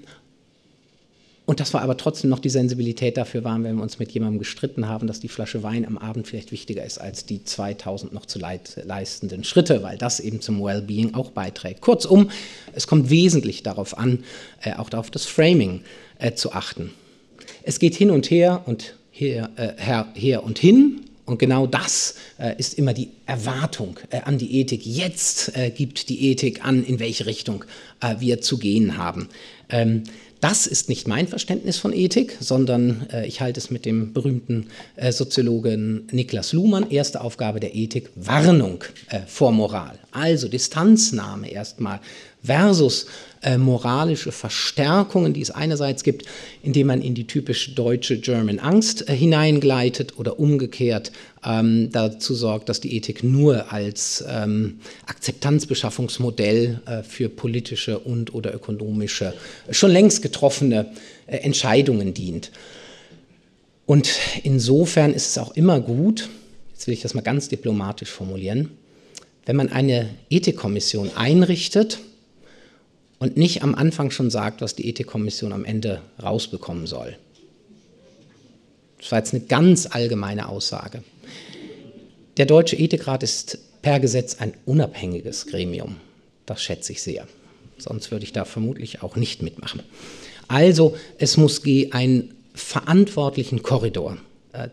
und 1.47 1.61
dass 1.61 1.73
wir 1.73 1.81
aber 1.81 1.97
trotzdem 1.97 2.29
noch 2.29 2.41
die 2.41 2.51
Sensibilität 2.51 3.17
dafür 3.17 3.45
waren, 3.45 3.63
wenn 3.63 3.77
wir 3.77 3.83
uns 3.83 4.01
mit 4.01 4.11
jemandem 4.11 4.41
gestritten 4.41 4.89
haben, 4.89 5.07
dass 5.07 5.21
die 5.21 5.29
Flasche 5.29 5.63
Wein 5.63 5.87
am 5.87 5.97
Abend 5.97 6.27
vielleicht 6.27 6.51
wichtiger 6.51 6.85
ist 6.85 6.99
als 6.99 7.25
die 7.25 7.45
2000 7.45 8.13
noch 8.13 8.27
zu 8.27 8.41
leistenden 8.41 9.45
Schritte, 9.45 9.85
weil 9.85 9.97
das 9.97 10.19
eben 10.19 10.41
zum 10.41 10.61
Wellbeing 10.63 11.15
auch 11.15 11.31
beiträgt. 11.31 11.83
Kurzum, 11.83 12.31
es 12.73 12.89
kommt 12.89 13.11
wesentlich 13.11 13.63
darauf 13.63 13.97
an, 13.97 14.25
äh, 14.63 14.75
auch 14.75 14.93
auf 14.93 15.13
das 15.13 15.25
Framing 15.25 15.83
äh, 16.19 16.33
zu 16.33 16.53
achten. 16.53 16.91
Es 17.63 17.79
geht 17.79 17.95
hin 17.95 18.11
und 18.11 18.29
her 18.29 18.63
und 18.67 18.96
her, 19.19 19.51
äh, 19.57 19.73
her, 19.77 20.09
her 20.15 20.45
und 20.45 20.59
hin. 20.59 21.01
Und 21.25 21.39
genau 21.39 21.67
das 21.67 22.15
äh, 22.39 22.55
ist 22.57 22.75
immer 22.75 22.95
die 22.95 23.09
Erwartung 23.27 23.99
äh, 24.11 24.21
an 24.21 24.39
die 24.39 24.61
Ethik. 24.61 24.87
Jetzt 24.87 25.57
äh, 25.57 25.71
gibt 25.71 26.09
die 26.09 26.31
Ethik 26.31 26.65
an, 26.65 26.85
in 26.85 27.01
welche 27.01 27.27
Richtung 27.27 27.65
äh, 28.01 28.15
wir 28.21 28.41
zu 28.41 28.59
gehen 28.59 28.97
haben. 28.97 29.29
Ähm, 29.69 30.05
das 30.41 30.67
ist 30.67 30.89
nicht 30.89 31.09
mein 31.09 31.27
Verständnis 31.27 31.79
von 31.79 31.93
Ethik, 31.93 32.37
sondern 32.39 33.09
äh, 33.13 33.27
ich 33.27 33.41
halte 33.41 33.59
es 33.59 33.71
mit 33.71 33.85
dem 33.87 34.13
berühmten 34.13 34.69
äh, 34.95 35.11
Soziologen 35.11 36.07
Niklas 36.13 36.53
Luhmann. 36.53 36.91
Erste 36.91 37.23
Aufgabe 37.23 37.59
der 37.59 37.75
Ethik, 37.75 38.11
Warnung 38.15 38.85
äh, 39.09 39.21
vor 39.27 39.51
Moral. 39.51 39.99
Also 40.13 40.47
Distanznahme 40.47 41.51
erstmal 41.51 42.01
versus 42.45 43.07
äh, 43.47 43.59
moralische 43.59 44.33
Verstärkungen, 44.33 45.33
die 45.33 45.41
es 45.41 45.53
einerseits 45.53 46.03
gibt, 46.03 46.27
indem 46.65 46.89
man 46.89 47.01
in 47.01 47.15
die 47.15 47.29
typisch 47.29 47.77
deutsche 47.77 48.19
German 48.19 48.59
Angst 48.59 49.09
äh, 49.09 49.15
hineingleitet 49.15 50.19
oder 50.19 50.41
umgekehrt 50.41 51.13
ähm, 51.45 51.91
dazu 51.93 52.35
sorgt, 52.35 52.69
dass 52.69 52.81
die 52.81 52.97
Ethik 52.97 53.23
nur 53.23 53.73
als 53.73 54.25
ähm, 54.29 54.81
Akzeptanzbeschaffungsmodell 55.07 56.81
äh, 56.87 57.03
für 57.05 57.29
politische 57.29 58.01
und 58.01 58.35
oder 58.35 58.53
ökonomische, 58.53 59.33
schon 59.71 59.93
längst 59.93 60.23
getroffene 60.23 60.91
äh, 61.29 61.37
Entscheidungen 61.37 62.15
dient. 62.15 62.51
Und 63.87 64.11
insofern 64.43 65.15
ist 65.15 65.29
es 65.29 65.39
auch 65.39 65.55
immer 65.55 65.81
gut, 65.81 66.29
jetzt 66.73 66.89
will 66.89 66.95
ich 66.95 67.03
das 67.03 67.15
mal 67.15 67.21
ganz 67.21 67.49
diplomatisch 67.49 68.11
formulieren, 68.11 68.71
wenn 69.45 69.55
man 69.55 69.69
eine 69.69 70.09
Ethikkommission 70.31 71.13
einrichtet, 71.15 72.01
und 73.19 73.37
nicht 73.37 73.63
am 73.63 73.75
Anfang 73.75 74.11
schon 74.11 74.31
sagt, 74.31 74.61
was 74.61 74.75
die 74.75 74.89
Ethikkommission 74.89 75.53
am 75.53 75.65
Ende 75.65 76.03
rausbekommen 76.23 76.87
soll. 76.87 77.17
Das 78.99 79.13
war 79.13 79.19
jetzt 79.19 79.35
eine 79.35 79.45
ganz 79.45 79.87
allgemeine 79.87 80.49
Aussage. 80.49 81.03
Der 82.37 82.47
Deutsche 82.47 82.77
Ethikrat 82.77 83.23
ist 83.23 83.59
per 83.83 84.01
Gesetz 84.01 84.37
ein 84.41 84.55
unabhängiges 84.67 85.47
Gremium. 85.47 85.97
Das 86.45 86.63
schätze 86.63 86.93
ich 86.93 87.03
sehr. 87.03 87.27
Sonst 87.79 88.11
würde 88.11 88.25
ich 88.25 88.33
da 88.33 88.45
vermutlich 88.45 89.03
auch 89.03 89.17
nicht 89.17 89.43
mitmachen. 89.43 89.83
Also 90.49 90.97
es 91.19 91.37
muss 91.37 91.63
einen 91.93 92.35
verantwortlichen 92.55 93.63
Korridor 93.63 94.15
äh, 94.15 94.19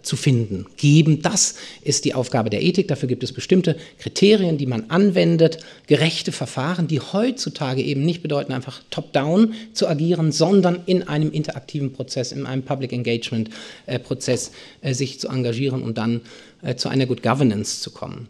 zu 0.02 0.16
finden, 0.16 0.66
geben. 0.78 1.22
Das 1.22 1.56
ist 1.82 2.06
die 2.06 2.14
Aufgabe 2.14 2.50
der 2.50 2.62
Ethik. 2.62 2.88
Dafür 2.88 3.10
gibt 3.10 3.24
es 3.24 3.34
bestimmte 3.34 3.76
Kriterien, 4.00 4.58
die 4.58 4.66
man 4.66 4.90
anwendet, 4.90 5.60
gerechte 5.88 6.32
Verfahren, 6.32 6.88
die 6.88 7.00
heutzutage 7.00 7.82
eben 7.82 8.04
nicht 8.04 8.22
bedeuten, 8.22 8.54
einfach 8.54 8.82
top-down 8.90 9.54
zu 9.74 9.88
agieren, 9.88 10.32
sondern 10.32 10.82
in 10.86 11.04
einem 11.04 11.32
interaktiven 11.32 11.94
Prozess, 11.94 12.32
in 12.32 12.46
einem 12.46 12.64
Public 12.64 12.94
Engagement-Prozess 12.94 14.52
äh, 14.82 14.90
äh, 14.90 14.94
sich 14.94 15.20
zu 15.20 15.28
engagieren 15.30 15.82
und 15.82 15.98
dann 15.98 16.22
äh, 16.62 16.76
zu 16.76 16.90
einer 16.90 17.06
Good 17.06 17.24
Governance 17.24 17.82
zu 17.82 17.92
kommen. 17.92 18.28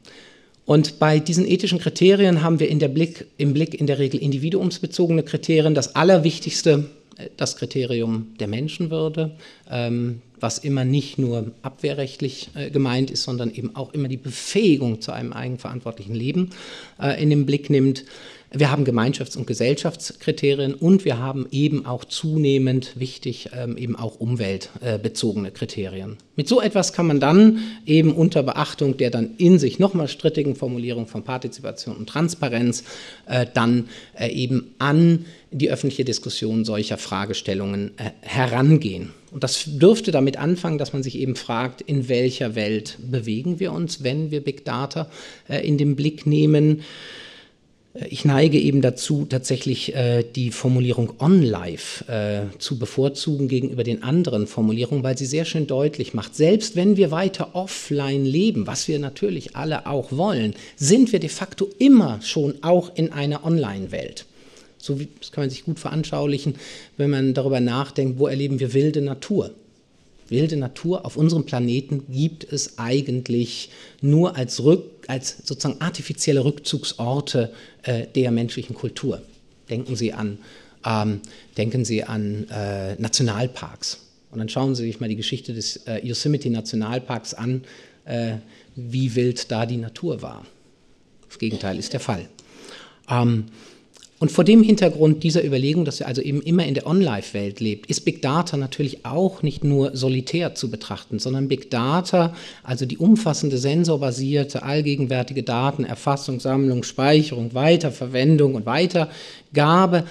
Und 0.65 0.98
bei 1.00 1.19
diesen 1.19 1.45
ethischen 1.45 1.79
Kriterien 1.79 2.41
haben 2.41 2.60
wir 2.60 2.69
in 2.69 2.79
der 2.79 2.88
Blick, 2.88 3.25
im 3.38 3.53
Blick 3.53 3.79
in 3.79 3.86
der 3.86 4.00
Regel 4.00 4.22
individuumsbezogene 4.22 5.24
Kriterien. 5.24 5.75
Das 5.75 5.95
Allerwichtigste 5.95 6.86
das 7.38 7.57
Kriterium 7.57 8.33
der 8.39 8.48
Menschenwürde, 8.48 9.31
ähm, 9.69 10.22
was 10.43 10.57
immer 10.57 10.83
nicht 10.83 11.17
nur 11.17 11.51
abwehrrechtlich 11.62 12.50
äh, 12.53 12.69
gemeint 12.69 13.09
ist, 13.09 13.23
sondern 13.23 13.50
eben 13.50 13.77
auch 13.77 13.93
immer 13.93 14.09
die 14.09 14.17
Befähigung 14.17 15.00
zu 15.00 15.13
einem 15.13 15.31
eigenverantwortlichen 15.31 16.13
Leben 16.13 16.50
äh, 17.01 17.23
in 17.23 17.29
den 17.29 17.45
Blick 17.45 17.69
nimmt. 17.69 18.03
Wir 18.55 18.69
haben 18.69 18.83
Gemeinschafts- 18.86 19.36
und 19.36 19.48
Gesellschaftskriterien 19.48 20.75
und 20.75 21.05
wir 21.05 21.17
haben 21.17 21.48
eben 21.50 21.88
auch 21.88 22.05
zunehmend 22.05 22.91
wichtig 23.00 23.50
ähm, 23.51 23.77
eben 23.77 23.95
auch 23.95 24.19
umweltbezogene 24.19 25.50
Kriterien. 25.50 26.17
Mit 26.36 26.48
so 26.48 26.62
etwas 26.62 26.93
kann 26.93 27.07
man 27.07 27.19
dann 27.19 27.63
eben 27.88 28.13
unter 28.13 28.43
Beachtung 28.43 28.95
der 28.98 29.10
dann 29.10 29.31
in 29.38 29.57
sich 29.57 29.79
nochmal 29.79 30.07
strittigen 30.07 30.55
Formulierung 30.55 31.07
von 31.07 31.24
Partizipation 31.24 31.98
und 31.98 32.07
Transparenz 32.07 32.83
äh, 33.25 33.48
dann 33.51 33.89
äh, 34.19 34.29
eben 34.31 34.75
an 34.77 35.25
die 35.50 35.72
öffentliche 35.72 36.05
Diskussion 36.05 36.63
solcher 36.63 37.00
Fragestellungen 37.00 37.98
äh, 37.98 38.12
herangehen. 38.22 39.13
Und 39.31 39.43
das 39.43 39.63
dürfte 39.65 40.12
damit 40.12 40.38
anfangen, 40.38 40.77
dass 40.77 40.93
man 40.93 41.01
sich 41.01 41.17
eben 41.17 41.36
fragt, 41.36 41.81
in 41.81 42.07
welcher 42.07 42.53
Welt 42.53 43.00
bewegen 43.01 43.60
wir 43.60 43.72
uns, 43.72 44.03
wenn 44.03 44.29
wir 44.29 44.41
Big 44.41 44.63
Data 44.63 45.10
in 45.48 45.79
den 45.79 45.95
Blick 45.95 46.27
nehmen. 46.27 46.83
Ich 48.09 48.25
neige 48.25 48.59
eben 48.59 48.81
dazu, 48.81 49.25
tatsächlich 49.25 49.93
äh, 49.93 50.23
die 50.23 50.50
Formulierung 50.50 51.13
on-life 51.19 52.03
äh, 52.12 52.57
zu 52.57 52.79
bevorzugen 52.79 53.47
gegenüber 53.47 53.83
den 53.83 54.01
anderen 54.01 54.47
Formulierungen, 54.47 55.03
weil 55.03 55.15
sie 55.15 55.27
sehr 55.27 55.45
schön 55.45 55.67
deutlich 55.67 56.15
macht, 56.15 56.35
selbst 56.35 56.75
wenn 56.75 56.97
wir 56.97 57.12
weiter 57.12 57.53
offline 57.53 58.25
leben, 58.25 58.65
was 58.65 58.88
wir 58.88 58.97
natürlich 58.97 59.55
alle 59.55 59.85
auch 59.85 60.12
wollen, 60.12 60.55
sind 60.75 61.12
wir 61.12 61.19
de 61.19 61.29
facto 61.29 61.69
immer 61.77 62.19
schon 62.23 62.55
auch 62.63 62.95
in 62.95 63.12
einer 63.12 63.45
Online-Welt. 63.45 64.25
So 64.79 65.00
wie, 65.00 65.07
das 65.19 65.31
kann 65.31 65.43
man 65.43 65.51
sich 65.51 65.63
gut 65.63 65.79
veranschaulichen, 65.79 66.55
wenn 66.97 67.12
man 67.12 67.35
darüber 67.35 67.59
nachdenkt, 67.59 68.17
wo 68.17 68.25
erleben 68.25 68.59
wir 68.59 68.73
wilde 68.73 69.01
Natur. 69.01 69.51
Wilde 70.29 70.57
Natur 70.57 71.05
auf 71.05 71.17
unserem 71.17 71.45
Planeten 71.45 72.05
gibt 72.09 72.51
es 72.51 72.77
eigentlich 72.77 73.69
nur 74.01 74.35
als, 74.35 74.63
Rück, 74.63 75.05
als 75.07 75.37
sozusagen 75.43 75.81
artifizielle 75.81 76.43
Rückzugsorte 76.43 77.53
äh, 77.83 78.07
der 78.07 78.31
menschlichen 78.31 78.75
Kultur. 78.75 79.21
Denken 79.69 79.95
Sie 79.95 80.13
an, 80.13 80.39
ähm, 80.85 81.21
denken 81.57 81.85
Sie 81.85 82.03
an 82.03 82.47
äh, 82.49 82.95
Nationalparks. 82.95 83.99
Und 84.31 84.39
dann 84.39 84.49
schauen 84.49 84.75
Sie 84.75 84.83
sich 84.83 84.99
mal 84.99 85.09
die 85.09 85.15
Geschichte 85.15 85.53
des 85.53 85.77
äh, 85.87 86.05
Yosemite 86.05 86.49
Nationalparks 86.49 87.33
an, 87.33 87.63
äh, 88.05 88.37
wie 88.75 89.13
wild 89.15 89.51
da 89.51 89.65
die 89.65 89.77
Natur 89.77 90.21
war. 90.21 90.45
Das 91.27 91.39
Gegenteil 91.39 91.77
ist 91.77 91.93
der 91.93 91.99
Fall. 91.99 92.27
Ähm, 93.09 93.45
und 94.20 94.32
vor 94.32 94.43
dem 94.43 94.63
Hintergrund 94.63 95.24
dieser 95.24 95.43
Überlegung, 95.43 95.84
dass 95.84 96.00
wir 96.00 96.08
also 96.08 96.22
eben 96.22 96.41
immer 96.41 96.65
in 96.65 96.75
der 96.75 96.88
On-Life-Welt 96.88 97.60
lebt, 97.60 97.89
ist 97.89 98.05
Big 98.05 98.22
Data 98.22 98.55
natürlich 98.55 99.05
auch 99.05 99.41
nicht 99.41 99.63
nur 99.63 99.98
solitär 99.98 100.55
zu 100.55 100.72
betrachten, 100.72 101.20
sondern 101.20 101.48
Big 101.50 101.70
Data, 101.70 102.34
also 102.63 102.86
die 102.86 102.98
umfassende 102.98 103.58
sensorbasierte, 103.58 104.63
allgegenwärtige 104.63 105.43
Datenerfassung, 105.43 106.39
Sammlung, 106.39 106.84
Speicherung, 106.84 107.53
Weiterverwendung 107.53 108.55
und 108.55 108.65
Weitergabe, 108.65 110.05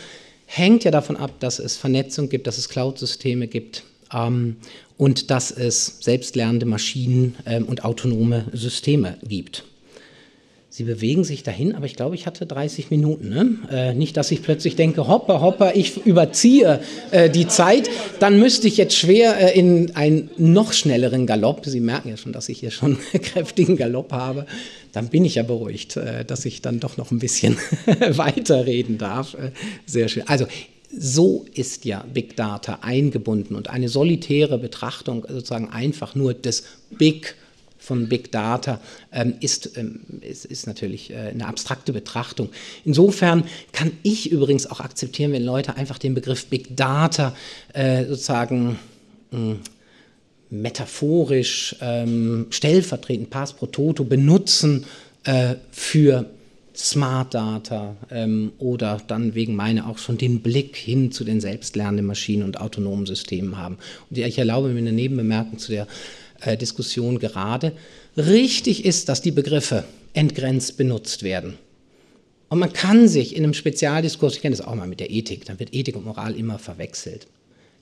hängt 0.47 0.85
ja 0.85 0.91
davon 0.91 1.17
ab, 1.17 1.41
dass 1.41 1.59
es 1.59 1.77
Vernetzung 1.79 2.29
gibt, 2.29 2.47
dass 2.47 2.59
es 2.59 2.69
Cloud-Systeme 2.69 3.47
gibt 3.47 3.85
ähm, 4.13 4.57
und 4.99 5.31
dass 5.31 5.51
es 5.51 5.99
selbstlernende 6.01 6.67
Maschinen 6.67 7.37
ähm, 7.47 7.65
und 7.65 7.85
autonome 7.85 8.45
Systeme 8.53 9.17
gibt. 9.27 9.65
Sie 10.75 10.85
bewegen 10.85 11.23
sich 11.23 11.43
dahin, 11.43 11.75
aber 11.75 11.85
ich 11.85 11.97
glaube, 11.97 12.15
ich 12.15 12.25
hatte 12.25 12.47
30 12.47 12.91
Minuten. 12.91 13.29
Ne? 13.29 13.59
Äh, 13.71 13.93
nicht, 13.93 14.17
dass 14.17 14.31
ich 14.31 14.43
plötzlich 14.43 14.75
denke, 14.75 15.07
hoppa, 15.07 15.43
hoppa, 15.43 15.73
ich 15.75 16.07
überziehe 16.07 16.81
äh, 17.11 17.29
die 17.29 17.47
Zeit. 17.47 17.91
Dann 18.21 18.39
müsste 18.39 18.69
ich 18.69 18.79
jetzt 18.79 18.97
schwer 18.97 19.37
äh, 19.39 19.59
in 19.59 19.95
einen 19.97 20.31
noch 20.39 20.73
schnelleren 20.73 21.27
Galopp. 21.27 21.67
Sie 21.67 21.81
merken 21.81 22.09
ja 22.09 22.17
schon, 22.17 22.33
dass 22.33 22.49
ich 22.49 22.61
hier 22.61 22.71
schon 22.71 22.97
kräftigen 23.13 23.77
Galopp 23.77 24.13
habe. 24.13 24.47
Dann 24.93 25.09
bin 25.09 25.27
ich 25.27 25.35
ja 25.35 25.43
beruhigt, 25.43 25.99
äh, 25.99 26.25
dass 26.25 26.47
ich 26.47 26.63
dann 26.63 26.81
doch 26.81 26.97
noch 26.97 27.11
ein 27.11 27.19
bisschen 27.19 27.59
weiterreden 27.87 28.97
darf. 28.97 29.35
Äh, 29.35 29.51
sehr 29.85 30.09
schön. 30.09 30.27
Also 30.27 30.47
so 30.91 31.45
ist 31.53 31.85
ja 31.85 32.03
Big 32.15 32.35
Data 32.35 32.79
eingebunden 32.81 33.57
und 33.57 33.69
eine 33.69 33.91
solitäre 33.91 34.57
Betrachtung 34.57 35.27
sozusagen 35.29 35.69
einfach 35.69 36.15
nur 36.15 36.33
des 36.33 36.65
Big 36.97 37.25
Data 37.25 37.42
von 37.83 38.09
Big 38.09 38.31
Data 38.31 38.81
ähm, 39.13 39.35
ist, 39.41 39.77
ähm, 39.77 40.01
ist, 40.21 40.45
ist, 40.45 40.67
natürlich 40.67 41.11
äh, 41.11 41.17
eine 41.17 41.47
abstrakte 41.47 41.93
Betrachtung. 41.93 42.51
Insofern 42.85 43.45
kann 43.73 43.91
ich 44.03 44.31
übrigens 44.31 44.71
auch 44.71 44.81
akzeptieren, 44.81 45.33
wenn 45.33 45.45
Leute 45.45 45.77
einfach 45.77 45.99
den 45.99 46.15
Begriff 46.15 46.47
Big 46.47 46.77
Data 46.77 47.35
äh, 47.73 48.05
sozusagen 48.07 48.79
mh, 49.31 49.39
hm, 49.39 49.59
metaphorisch, 50.51 51.77
ähm, 51.81 52.47
stellvertretend, 52.51 53.31
pass 53.31 53.55
pro 53.55 53.67
toto 53.67 54.05
benutzen 54.05 54.85
äh, 55.25 55.55
für 55.71 56.27
Smart 56.75 57.35
Data 57.35 57.97
ähm, 58.11 58.53
oder 58.59 59.01
dann 59.07 59.35
wegen 59.35 59.55
meiner 59.55 59.89
auch 59.89 59.99
schon 59.99 60.19
den 60.19 60.41
Blick 60.41 60.77
hin 60.77 61.13
zu 61.13 61.25
den 61.25 61.41
selbstlernenden 61.41 62.07
Maschinen 62.07 62.45
und 62.45 62.61
autonomen 62.61 63.07
Systemen 63.07 63.59
haben. 63.59 63.79
Und 64.09 64.19
ich 64.19 64.39
erlaube 64.39 64.69
mir 64.69 64.79
eine 64.79 64.93
Nebenbemerkung 64.93 65.59
zu 65.59 65.73
der 65.73 65.87
äh, 66.45 66.57
Diskussion 66.57 67.19
gerade, 67.19 67.73
richtig 68.17 68.85
ist, 68.85 69.09
dass 69.09 69.23
die 69.23 69.31
Begriffe 69.31 69.85
entgrenzt 70.15 70.77
benutzt 70.77 71.23
werden. 71.23 71.59
Und 72.49 72.59
man 72.59 72.73
kann 72.73 73.09
sich 73.09 73.35
in 73.35 73.45
einem 73.45 73.55
Spezialdiskurs, 73.55 74.35
ich 74.35 74.43
kenne 74.43 74.55
das 74.55 74.65
auch 74.67 74.75
mal 74.75 74.87
mit 74.87 75.01
der 75.01 75.11
Ethik, 75.11 75.47
dann 75.47 75.59
wird 75.59 75.75
Ethik 75.75 75.97
und 75.97 76.05
Moral 76.05 76.37
immer 76.37 76.59
verwechselt, 76.59 77.27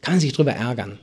kann 0.01 0.21
sich 0.21 0.33
darüber 0.33 0.53
ärgern 0.53 0.99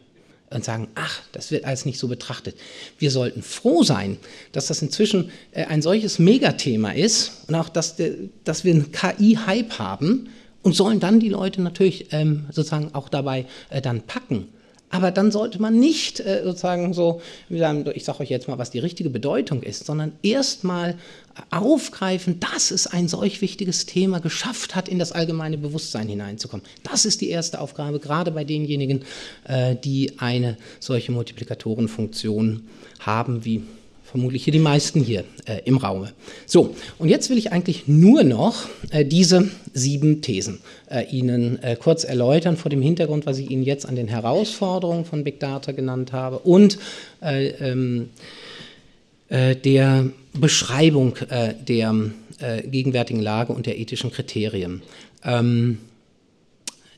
und 0.50 0.64
sagen, 0.64 0.88
ach, 0.96 1.22
das 1.34 1.52
wird 1.52 1.66
alles 1.66 1.86
nicht 1.86 2.00
so 2.00 2.08
betrachtet. 2.08 2.56
Wir 2.98 3.12
sollten 3.12 3.42
froh 3.42 3.84
sein, 3.84 4.18
dass 4.54 4.68
das 4.68 4.82
inzwischen 4.82 5.32
äh, 5.52 5.66
ein 5.66 5.82
solches 5.82 6.20
Megathema 6.20 6.92
ist 6.92 7.44
und 7.48 7.56
auch, 7.56 7.70
dass, 7.70 7.96
dass 8.46 8.64
wir 8.64 8.74
einen 8.74 8.92
KI-Hype 8.92 9.78
haben 9.78 10.30
und 10.64 10.74
sollen 10.74 11.00
dann 11.00 11.20
die 11.20 11.30
Leute 11.30 11.62
natürlich 11.62 12.14
ähm, 12.14 12.46
sozusagen 12.52 12.94
auch 12.94 13.10
dabei 13.10 13.46
äh, 13.70 13.82
dann 13.82 14.02
packen. 14.04 14.48
Aber 14.90 15.12
dann 15.12 15.32
sollte 15.32 15.62
man 15.62 15.78
nicht 15.78 16.22
äh, 16.22 16.44
sozusagen 16.46 16.94
so, 16.94 17.22
ich 17.50 17.60
sage 18.06 18.20
euch 18.22 18.30
jetzt 18.30 18.48
mal, 18.48 18.58
was 18.58 18.72
die 18.72 18.80
richtige 18.80 19.10
Bedeutung 19.10 19.62
ist, 19.62 19.86
sondern 19.86 20.14
erstmal 20.24 20.96
aufgreifen, 21.52 22.40
dass 22.40 22.72
es 22.72 22.88
ein 22.88 23.08
solch 23.08 23.42
wichtiges 23.42 23.86
Thema 23.86 24.20
geschafft 24.20 24.76
hat, 24.76 24.88
in 24.88 24.98
das 24.98 25.12
allgemeine 25.12 25.58
Bewusstsein 25.58 26.08
hineinzukommen. 26.08 26.66
Das 26.84 27.06
ist 27.06 27.22
die 27.22 27.30
erste 27.30 27.60
Aufgabe, 27.60 28.00
gerade 28.00 28.32
bei 28.32 28.46
denjenigen, 28.46 29.04
äh, 29.44 29.76
die 29.76 30.20
eine 30.20 30.58
solche 30.80 31.12
Multiplikatorenfunktion 31.12 32.68
haben, 33.00 33.44
wie 33.44 33.64
vermutlich 34.10 34.44
hier 34.44 34.54
die 34.54 34.60
meisten 34.60 35.02
hier 35.02 35.26
äh, 35.46 35.60
im 35.66 35.78
Raume. 35.78 36.14
So, 36.46 36.76
und 36.98 37.10
jetzt 37.10 37.30
will 37.30 37.38
ich 37.38 37.52
eigentlich 37.52 37.88
nur 37.88 38.24
noch 38.24 38.68
äh, 38.90 39.06
diese 39.06 39.50
sieben 39.74 40.22
Thesen 40.22 40.60
äh, 40.90 41.04
Ihnen 41.06 41.62
äh, 41.62 41.76
kurz 41.76 42.06
erläutern 42.06 42.56
vor 42.56 42.70
dem 42.70 42.82
Hintergrund, 42.82 43.26
was 43.26 43.38
ich 43.38 43.52
Ihnen 43.52 43.64
jetzt 43.64 43.86
an 43.86 43.96
den 43.96 44.08
Herausforderungen 44.08 45.04
von 45.04 45.24
Big 45.24 45.40
Data 45.40 45.74
genannt 45.74 46.14
habe 46.14 46.40
und 46.40 46.80
äh, 47.22 47.48
ähm, 47.48 48.10
äh, 49.28 49.56
der 49.56 50.06
Beschreibung 50.34 51.16
der 51.68 51.96
gegenwärtigen 52.70 53.20
Lage 53.20 53.52
und 53.52 53.66
der 53.66 53.80
ethischen 53.80 54.12
Kriterien. 54.12 54.84
Ähm, 55.24 55.80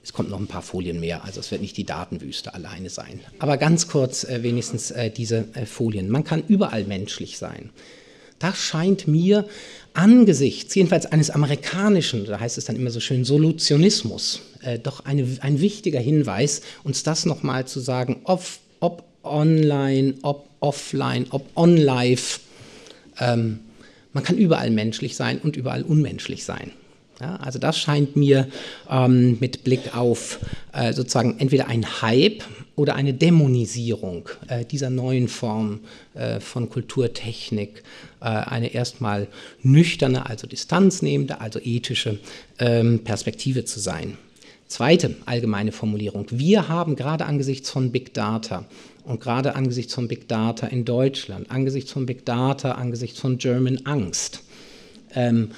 es 0.10 0.14
kommt 0.14 0.32
noch 0.32 0.40
ein 0.40 0.48
paar 0.48 0.64
Folien 0.64 1.00
mehr, 1.00 1.24
also 1.24 1.40
es 1.40 1.52
wird 1.52 1.62
nicht 1.62 1.78
die 1.78 1.84
Datenwüste 1.84 2.56
alleine 2.56 2.90
sein. 2.90 3.20
Aber 3.38 3.58
ganz 3.58 3.88
kurz 3.88 4.24
äh, 4.24 4.42
wenigstens 4.42 4.90
äh, 4.90 5.12
diese 5.12 5.46
äh, 5.54 5.68
Folien. 5.68 6.10
Man 6.10 6.24
kann 6.24 6.42
überall 6.48 6.84
menschlich 6.86 7.38
sein. 7.38 7.70
Das 8.40 8.58
scheint 8.58 9.08
mir 9.08 9.48
angesichts, 9.94 10.74
jedenfalls 10.74 11.06
eines 11.06 11.30
amerikanischen, 11.30 12.26
da 12.26 12.40
heißt 12.40 12.58
es 12.58 12.66
dann 12.66 12.76
immer 12.76 12.90
so 12.90 13.00
schön, 13.00 13.24
Solutionismus, 13.24 14.42
äh, 14.64 14.80
doch 14.80 15.06
eine, 15.06 15.28
ein 15.42 15.62
wichtiger 15.62 16.00
Hinweis, 16.00 16.62
uns 16.84 17.04
das 17.04 17.28
nochmal 17.28 17.68
zu 17.68 17.80
sagen, 17.80 18.22
ob, 18.24 18.44
ob 18.80 19.04
online, 19.22 20.16
ob 20.24 20.50
offline, 20.60 21.28
ob 21.30 21.46
on-live. 21.56 22.40
Ähm, 23.20 23.60
man 24.14 24.24
kann 24.24 24.40
überall 24.40 24.72
menschlich 24.72 25.16
sein 25.16 25.38
und 25.38 25.56
überall 25.56 25.84
unmenschlich 25.84 26.46
sein. 26.46 26.72
Ja, 27.22 27.36
also 27.36 27.60
das 27.60 27.78
scheint 27.78 28.16
mir 28.16 28.48
ähm, 28.90 29.38
mit 29.42 29.66
Blick 29.66 29.96
auf 29.96 30.40
äh, 30.72 30.94
sozusagen 30.94 31.38
entweder 31.40 31.68
ein 31.68 32.02
Hype 32.02 32.44
oder 32.78 32.96
eine 32.96 33.14
Dämonisierung 33.14 34.30
äh, 34.48 34.64
dieser 34.64 34.90
neuen 34.90 35.28
Form 35.28 35.82
äh, 36.14 36.40
von 36.40 36.70
Kulturtechnik 36.70 37.84
äh, 38.22 38.26
eine 38.26 38.74
erstmal 38.74 39.28
nüchterne, 39.62 40.30
also 40.30 40.48
distanznehmende, 40.48 41.42
also 41.42 41.60
ethische 41.62 42.20
ähm, 42.58 43.00
Perspektive 43.04 43.66
zu 43.66 43.82
sein. 43.82 44.18
Zweite 44.68 45.16
allgemeine 45.26 45.74
Formulierung. 45.74 46.28
Wir 46.30 46.70
haben 46.70 46.96
gerade 46.96 47.26
angesichts 47.26 47.70
von 47.70 47.92
Big 47.92 48.14
Data 48.14 48.66
und 49.04 49.20
gerade 49.20 49.56
angesichts 49.56 49.94
von 49.94 50.08
Big 50.08 50.30
Data 50.30 50.68
in 50.68 50.86
Deutschland, 50.86 51.52
angesichts 51.52 51.92
von 51.92 52.06
Big 52.06 52.24
Data, 52.24 52.74
angesichts 52.74 53.20
von 53.20 53.40
German 53.40 53.86
Angst, 53.86 54.44
ähm, 55.16 55.50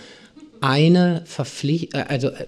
eine, 0.61 1.23
Verpflicht 1.25 1.93
äh, 1.93 2.05
also, 2.07 2.29
äh, 2.29 2.45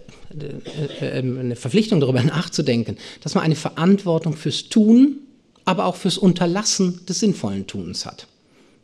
äh, 1.02 1.19
ähm, 1.19 1.38
eine 1.38 1.56
Verpflichtung 1.56 1.99
darüber 1.99 2.23
nachzudenken, 2.23 2.97
dass 3.21 3.36
man 3.36 3.43
eine 3.43 3.56
Verantwortung 3.56 4.36
fürs 4.36 4.69
Tun, 4.69 5.17
aber 5.65 5.86
auch 5.86 5.95
fürs 5.95 6.17
Unterlassen 6.17 7.06
des 7.06 7.19
sinnvollen 7.19 7.67
Tuns 7.67 8.06
hat. 8.06 8.28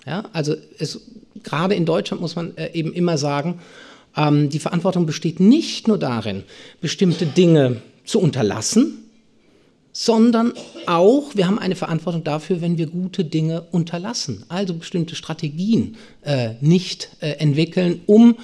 Ja, 0.05 0.25
also 0.33 0.55
es, 0.77 1.01
gerade 1.43 1.75
in 1.75 1.85
Deutschland 1.85 2.21
muss 2.21 2.35
man 2.35 2.53
eben 2.73 2.93
immer 2.93 3.17
sagen, 3.17 3.59
Ähm, 4.15 4.49
die 4.49 4.59
Verantwortung 4.59 5.05
besteht 5.05 5.39
nicht 5.39 5.87
nur 5.87 5.97
darin, 5.97 6.43
bestimmte 6.81 7.25
Dinge 7.25 7.81
zu 8.05 8.19
unterlassen, 8.19 9.05
sondern 9.91 10.53
auch, 10.85 11.35
wir 11.35 11.47
haben 11.47 11.59
eine 11.59 11.75
Verantwortung 11.75 12.23
dafür, 12.23 12.61
wenn 12.61 12.77
wir 12.77 12.87
gute 12.87 13.25
Dinge 13.25 13.61
unterlassen, 13.71 14.45
also 14.47 14.73
bestimmte 14.73 15.15
Strategien 15.15 15.97
äh, 16.21 16.51
nicht 16.61 17.09
äh, 17.21 17.31
entwickeln, 17.33 18.01
um 18.05 18.37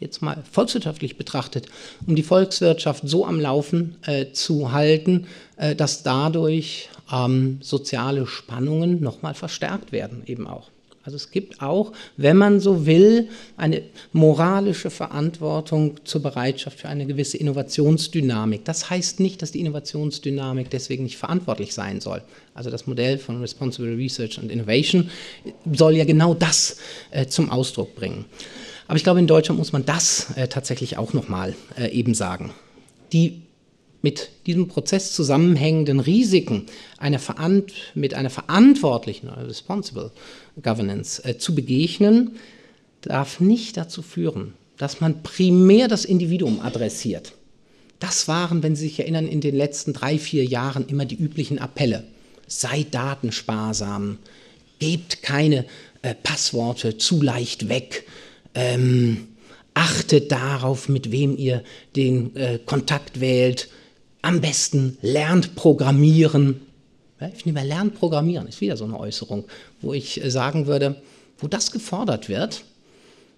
jetzt 0.00 0.22
mal 0.22 0.42
volkswirtschaftlich 0.50 1.16
betrachtet, 1.16 1.66
um 2.06 2.16
die 2.16 2.22
Volkswirtschaft 2.22 3.02
so 3.06 3.26
am 3.26 3.38
Laufen 3.38 3.96
äh, 4.06 4.32
zu 4.32 4.72
halten, 4.72 5.26
äh, 5.56 5.76
dass 5.76 6.02
dadurch 6.02 6.88
ähm, 7.12 7.58
soziale 7.60 8.26
Spannungen 8.26 9.00
nochmal 9.00 9.34
verstärkt 9.34 9.92
werden, 9.92 10.22
eben 10.26 10.46
auch. 10.46 10.70
Also 11.02 11.16
es 11.16 11.30
gibt 11.30 11.62
auch, 11.62 11.92
wenn 12.18 12.36
man 12.36 12.60
so 12.60 12.84
will, 12.84 13.28
eine 13.56 13.82
moralische 14.12 14.90
Verantwortung 14.90 15.96
zur 16.04 16.22
Bereitschaft 16.22 16.80
für 16.80 16.88
eine 16.88 17.06
gewisse 17.06 17.38
Innovationsdynamik. 17.38 18.66
Das 18.66 18.90
heißt 18.90 19.18
nicht, 19.18 19.40
dass 19.40 19.50
die 19.50 19.60
Innovationsdynamik 19.60 20.68
deswegen 20.68 21.04
nicht 21.04 21.16
verantwortlich 21.16 21.72
sein 21.72 22.02
soll. 22.02 22.20
Also 22.52 22.68
das 22.68 22.86
Modell 22.86 23.16
von 23.16 23.40
Responsible 23.40 23.96
Research 23.96 24.38
and 24.38 24.52
Innovation 24.52 25.10
soll 25.72 25.96
ja 25.96 26.04
genau 26.04 26.34
das 26.34 26.76
äh, 27.10 27.26
zum 27.26 27.48
Ausdruck 27.50 27.94
bringen. 27.94 28.26
Aber 28.90 28.96
ich 28.96 29.04
glaube, 29.04 29.20
in 29.20 29.28
Deutschland 29.28 29.56
muss 29.56 29.72
man 29.72 29.86
das 29.86 30.32
äh, 30.34 30.48
tatsächlich 30.48 30.98
auch 30.98 31.12
nochmal 31.12 31.54
äh, 31.78 31.92
eben 31.92 32.12
sagen. 32.12 32.50
Die 33.12 33.42
mit 34.02 34.30
diesem 34.46 34.66
Prozess 34.66 35.12
zusammenhängenden 35.12 36.00
Risiken 36.00 36.66
einer 36.98 37.20
mit 37.94 38.14
einer 38.14 38.30
verantwortlichen, 38.30 39.28
responsible 39.28 40.10
Governance 40.60 41.24
äh, 41.24 41.38
zu 41.38 41.54
begegnen, 41.54 42.32
darf 43.02 43.38
nicht 43.38 43.76
dazu 43.76 44.02
führen, 44.02 44.54
dass 44.76 45.00
man 45.00 45.22
primär 45.22 45.86
das 45.86 46.04
Individuum 46.04 46.58
adressiert. 46.58 47.34
Das 48.00 48.26
waren, 48.26 48.64
wenn 48.64 48.74
Sie 48.74 48.88
sich 48.88 48.98
erinnern, 48.98 49.28
in 49.28 49.40
den 49.40 49.54
letzten 49.54 49.92
drei, 49.92 50.18
vier 50.18 50.44
Jahren 50.44 50.88
immer 50.88 51.04
die 51.04 51.14
üblichen 51.14 51.60
Appelle. 51.60 52.02
Sei 52.48 52.84
datensparsam, 52.90 54.18
gebt 54.80 55.22
keine 55.22 55.64
äh, 56.02 56.12
Passworte 56.20 56.98
zu 56.98 57.22
leicht 57.22 57.68
weg, 57.68 58.04
ähm, 58.54 59.28
achtet 59.74 60.32
darauf, 60.32 60.88
mit 60.88 61.10
wem 61.10 61.36
ihr 61.36 61.62
den 61.96 62.34
äh, 62.36 62.58
Kontakt 62.64 63.20
wählt. 63.20 63.68
Am 64.22 64.40
besten 64.40 64.98
lernt 65.02 65.54
Programmieren. 65.54 66.60
Ich 67.36 67.44
nehme 67.46 67.60
mal 67.60 67.66
lernt 67.66 67.94
Programmieren, 67.94 68.46
ist 68.46 68.60
wieder 68.60 68.76
so 68.76 68.84
eine 68.84 68.98
Äußerung, 68.98 69.44
wo 69.80 69.92
ich 69.92 70.22
äh, 70.22 70.30
sagen 70.30 70.66
würde, 70.66 71.00
wo 71.38 71.48
das 71.48 71.70
gefordert 71.70 72.28
wird, 72.28 72.64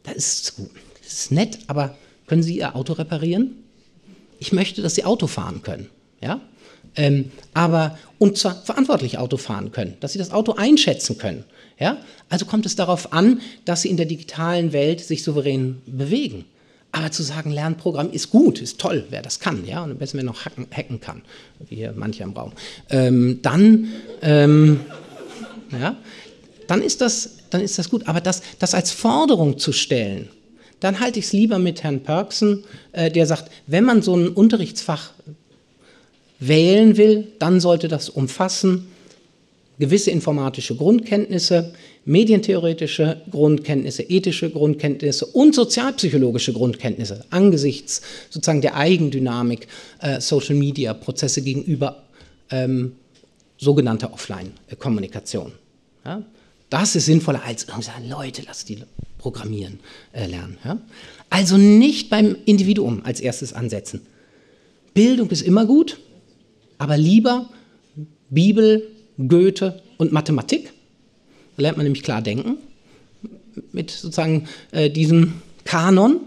da 0.03 0.13
ist 0.13 0.59
es 1.05 1.23
ist 1.23 1.33
nett, 1.33 1.59
aber 1.67 1.97
können 2.27 2.43
Sie 2.43 2.59
Ihr 2.59 2.75
Auto 2.75 2.95
reparieren? 2.95 3.63
Ich 4.39 4.53
möchte, 4.53 4.83
dass 4.83 4.95
Sie 4.95 5.05
Auto 5.05 5.27
fahren 5.27 5.63
können. 5.63 5.89
Ja? 6.21 6.41
Ähm, 6.97 7.31
aber 7.55 7.99
und 8.19 8.39
zwar 8.39 8.63
verantwortlich 8.63 9.19
Auto 9.19 9.37
fahren 9.37 9.73
können, 9.73 9.97
dass 10.01 10.13
Sie 10.13 10.19
das 10.19 10.31
Auto 10.31 10.55
einschätzen 10.55 11.19
können. 11.19 11.45
Ja? 11.79 11.99
Also 12.29 12.47
kommt 12.47 12.67
es 12.67 12.77
darauf 12.77 13.13
an, 13.13 13.41
dass 13.65 13.83
sie 13.83 13.91
in 13.91 13.97
der 13.97 14.07
digitalen 14.07 14.73
Welt 14.73 15.01
sich 15.01 15.23
souverän 15.23 15.83
bewegen. 15.87 16.45
Aber 16.93 17.11
zu 17.11 17.23
sagen, 17.23 17.51
Lernprogramm 17.51 18.11
ist 18.11 18.31
gut, 18.31 18.61
ist 18.61 18.79
toll, 18.79 19.07
wer 19.09 19.23
das 19.23 19.41
kann, 19.41 19.67
ja, 19.67 19.83
und 19.83 19.93
am 19.93 19.97
besten, 19.97 20.19
wer 20.19 20.25
noch 20.25 20.45
hacken, 20.45 20.67
hacken 20.71 21.01
kann, 21.01 21.23
wie 21.69 21.77
hier 21.77 21.95
manche 21.97 22.23
im 22.23 22.33
Raum, 22.33 22.53
ähm, 22.91 23.39
dann, 23.41 23.89
ähm, 24.21 24.81
ja, 25.71 25.97
dann 26.67 26.83
ist, 26.83 27.01
das, 27.01 27.39
dann 27.49 27.63
ist 27.63 27.79
das 27.79 27.89
gut. 27.89 28.07
Aber 28.09 28.21
das, 28.21 28.43
das 28.59 28.75
als 28.75 28.91
Forderung 28.91 29.59
zu 29.59 29.73
stellen, 29.73 30.29
dann 30.81 31.01
halte 31.01 31.19
ich 31.19 31.27
es 31.27 31.33
lieber 31.33 31.59
mit 31.59 31.83
Herrn 31.83 32.03
Perksen, 32.03 32.65
äh, 32.93 33.11
der 33.11 33.27
sagt, 33.27 33.51
wenn 33.67 33.85
man 33.85 34.03
so 34.03 34.15
ein 34.15 34.29
Unterrichtsfach 34.29 35.13
wählen 36.41 36.99
will, 36.99 37.29
dann 37.39 37.61
sollte 37.61 37.89
das 37.89 38.11
umfassen 38.11 38.92
gewisse 39.79 40.11
informatische 40.11 40.77
Grundkenntnisse, 40.77 41.73
medientheoretische 42.05 43.23
Grundkenntnisse, 43.31 44.03
ethische 44.03 44.51
Grundkenntnisse 44.51 45.27
und 45.27 45.55
sozialpsychologische 45.55 46.53
Grundkenntnisse 46.53 47.25
angesichts 47.31 48.03
sozusagen 48.31 48.61
der 48.61 48.77
Eigendynamik 48.77 49.67
äh, 50.01 50.21
Social 50.21 50.55
Media 50.55 50.95
Prozesse 50.95 51.43
gegenüber 51.43 52.05
ähm, 52.51 52.93
sogenannter 53.59 54.13
Offline-Kommunikation. 54.13 55.53
Ja? 56.05 56.23
Das 56.69 56.97
ist 56.97 57.07
sinnvoller 57.07 57.43
als 57.45 57.65
irgendwie 57.65 57.85
sagen, 57.85 58.09
Leute, 58.09 58.43
lass 58.47 58.65
die 58.65 58.79
programmieren 59.19 59.79
äh, 60.13 60.27
lernen. 60.27 60.59
Ja? 60.65 60.79
Also 61.31 61.57
nicht 61.57 62.11
beim 62.11 62.37
Individuum 62.45 63.03
als 63.05 63.21
erstes 63.21 63.53
ansetzen. 63.53 64.03
Bildung 64.95 65.31
ist 65.31 65.43
immer 65.43 65.65
gut, 65.65 65.99
aber 66.79 66.97
lieber 66.99 67.49
Bibel, 68.31 68.89
Goethe 69.29 69.83
und 69.99 70.13
Mathematik. 70.13 70.73
Da 71.57 71.63
lernt 71.63 71.77
man 71.77 71.85
nämlich 71.85 72.03
klar 72.03 72.23
denken 72.23 72.59
mit 73.73 73.91
sozusagen 73.91 74.49
äh, 74.71 74.89
diesem 74.91 75.35
Kanon 75.65 76.21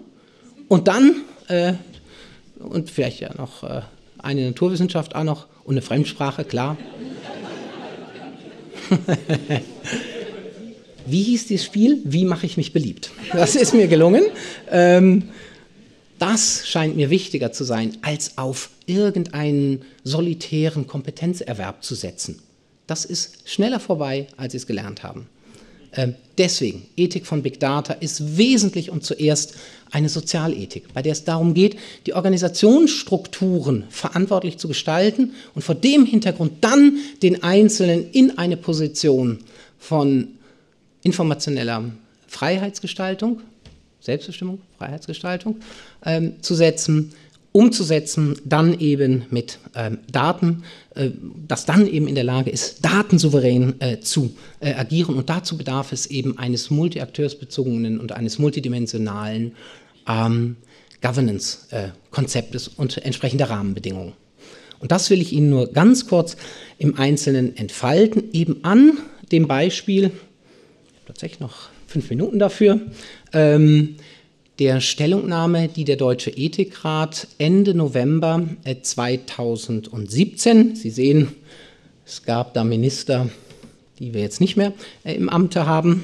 und 0.68 0.88
dann 0.88 1.22
äh, 1.48 1.74
und 2.60 2.90
vielleicht 2.90 3.20
ja 3.20 3.34
noch 3.36 3.64
äh, 3.64 3.82
eine 4.20 4.46
Naturwissenschaft 4.46 5.16
auch 5.16 5.24
noch 5.24 5.48
und 5.64 5.76
eine 5.76 5.82
Fremdsprache, 5.82 6.44
klar. 6.46 6.78
Wie 11.08 11.24
hieß 11.24 11.48
dieses 11.48 11.66
Spiel? 11.66 12.02
Wie 12.04 12.26
mache 12.26 12.46
ich 12.46 12.58
mich 12.58 12.74
beliebt? 12.74 13.12
Das 13.32 13.56
ist 13.56 13.74
mir 13.74 13.88
gelungen. 13.88 14.24
Ähm, 14.72 15.30
das 16.18 16.68
scheint 16.68 16.96
mir 16.96 17.10
wichtiger 17.10 17.52
zu 17.52 17.64
sein, 17.64 17.98
als 18.02 18.38
auf 18.38 18.70
irgendeinen 18.86 19.84
solitären 20.04 20.88
Kompetenzerwerb 20.88 21.84
zu 21.84 21.94
setzen. 21.94 22.42
Das 22.88 23.06
ist 23.06 23.50
schneller 23.50 23.80
vorbei, 23.80 24.28
als 24.38 24.52
sie 24.52 24.58
es 24.58 24.68
gelernt 24.68 25.04
haben. 25.04 25.28
Ähm, 25.96 26.16
deswegen, 26.38 26.88
Ethik 26.98 27.26
von 27.26 27.42
Big 27.42 27.60
Data 27.60 27.94
ist 27.94 28.38
wesentlich 28.38 28.90
und 28.90 29.04
zuerst 29.04 29.56
eine 29.92 30.10
Sozialethik, 30.10 30.94
bei 30.94 31.02
der 31.02 31.14
es 31.14 31.24
darum 31.24 31.54
geht, 31.54 31.78
die 32.06 32.14
Organisationsstrukturen 32.14 33.86
verantwortlich 33.90 34.58
zu 34.58 34.68
gestalten 34.68 35.34
und 35.54 35.62
vor 35.62 35.76
dem 35.76 36.06
Hintergrund 36.06 36.54
dann 36.62 36.98
den 37.22 37.44
Einzelnen 37.44 38.12
in 38.12 38.38
eine 38.38 38.58
Position 38.58 39.40
von 39.80 40.28
informationeller 41.04 41.92
Freiheitsgestaltung, 42.28 43.42
Selbstbestimmung, 44.02 44.60
Freiheitsgestaltung 44.78 45.58
ähm, 46.06 46.34
zu 46.42 46.56
setzen 46.56 47.14
umzusetzen, 47.56 48.36
dann 48.44 48.78
eben 48.82 49.28
mit 49.30 49.60
ähm, 49.76 50.00
Daten, 50.12 50.64
äh, 50.94 51.12
das 51.48 51.66
dann 51.66 51.88
eben 51.88 52.06
in 52.10 52.16
der 52.16 52.26
Lage 52.26 52.50
ist, 52.50 52.84
datensouverän 52.84 53.80
äh, 53.80 54.02
zu 54.02 54.36
äh, 54.60 54.74
agieren. 54.74 55.16
Und 55.16 55.30
dazu 55.30 55.58
bedarf 55.58 55.94
es 55.94 56.06
eben 56.08 56.38
eines 56.38 56.70
multiakteursbezogenen 56.70 58.02
und 58.02 58.12
eines 58.12 58.40
multidimensionalen 58.40 59.54
ähm, 60.06 60.58
Governance-Konzeptes 61.02 62.68
und 62.68 62.98
entsprechender 62.98 63.50
Rahmenbedingungen. 63.50 64.14
Und 64.80 64.92
das 64.92 65.10
will 65.10 65.22
ich 65.22 65.32
Ihnen 65.32 65.50
nur 65.50 65.72
ganz 65.72 66.08
kurz 66.08 66.36
im 66.78 67.00
Einzelnen 67.00 67.56
entfalten, 67.56 68.32
eben 68.34 68.66
an 68.66 68.98
dem 69.32 69.48
Beispiel, 69.48 70.12
tatsächlich 71.08 71.40
noch 71.40 71.70
fünf 71.88 72.10
Minuten 72.10 72.38
dafür, 72.38 72.82
ähm, 73.32 73.96
der 74.60 74.80
Stellungnahme, 74.80 75.68
die 75.68 75.84
der 75.84 75.98
Deutsche 75.98 76.32
Ethikrat 76.32 77.28
Ende 77.38 77.74
November 77.74 78.48
2017, 78.82 80.72
äh, 80.72 80.76
Sie 80.76 80.90
sehen, 80.90 81.28
es 82.06 82.24
gab 82.24 82.54
da 82.54 82.64
Minister, 82.64 83.30
die 84.00 84.14
wir 84.14 84.22
jetzt 84.22 84.40
nicht 84.40 84.56
mehr 84.56 84.74
äh, 85.04 85.16
im 85.16 85.30
Amte 85.30 85.66
haben, 85.66 86.04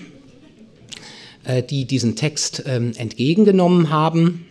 äh, 1.45 1.63
die 1.63 1.85
diesen 1.85 2.15
Text 2.15 2.63
ähm, 2.65 2.91
entgegengenommen 2.97 3.89
haben, 3.89 4.45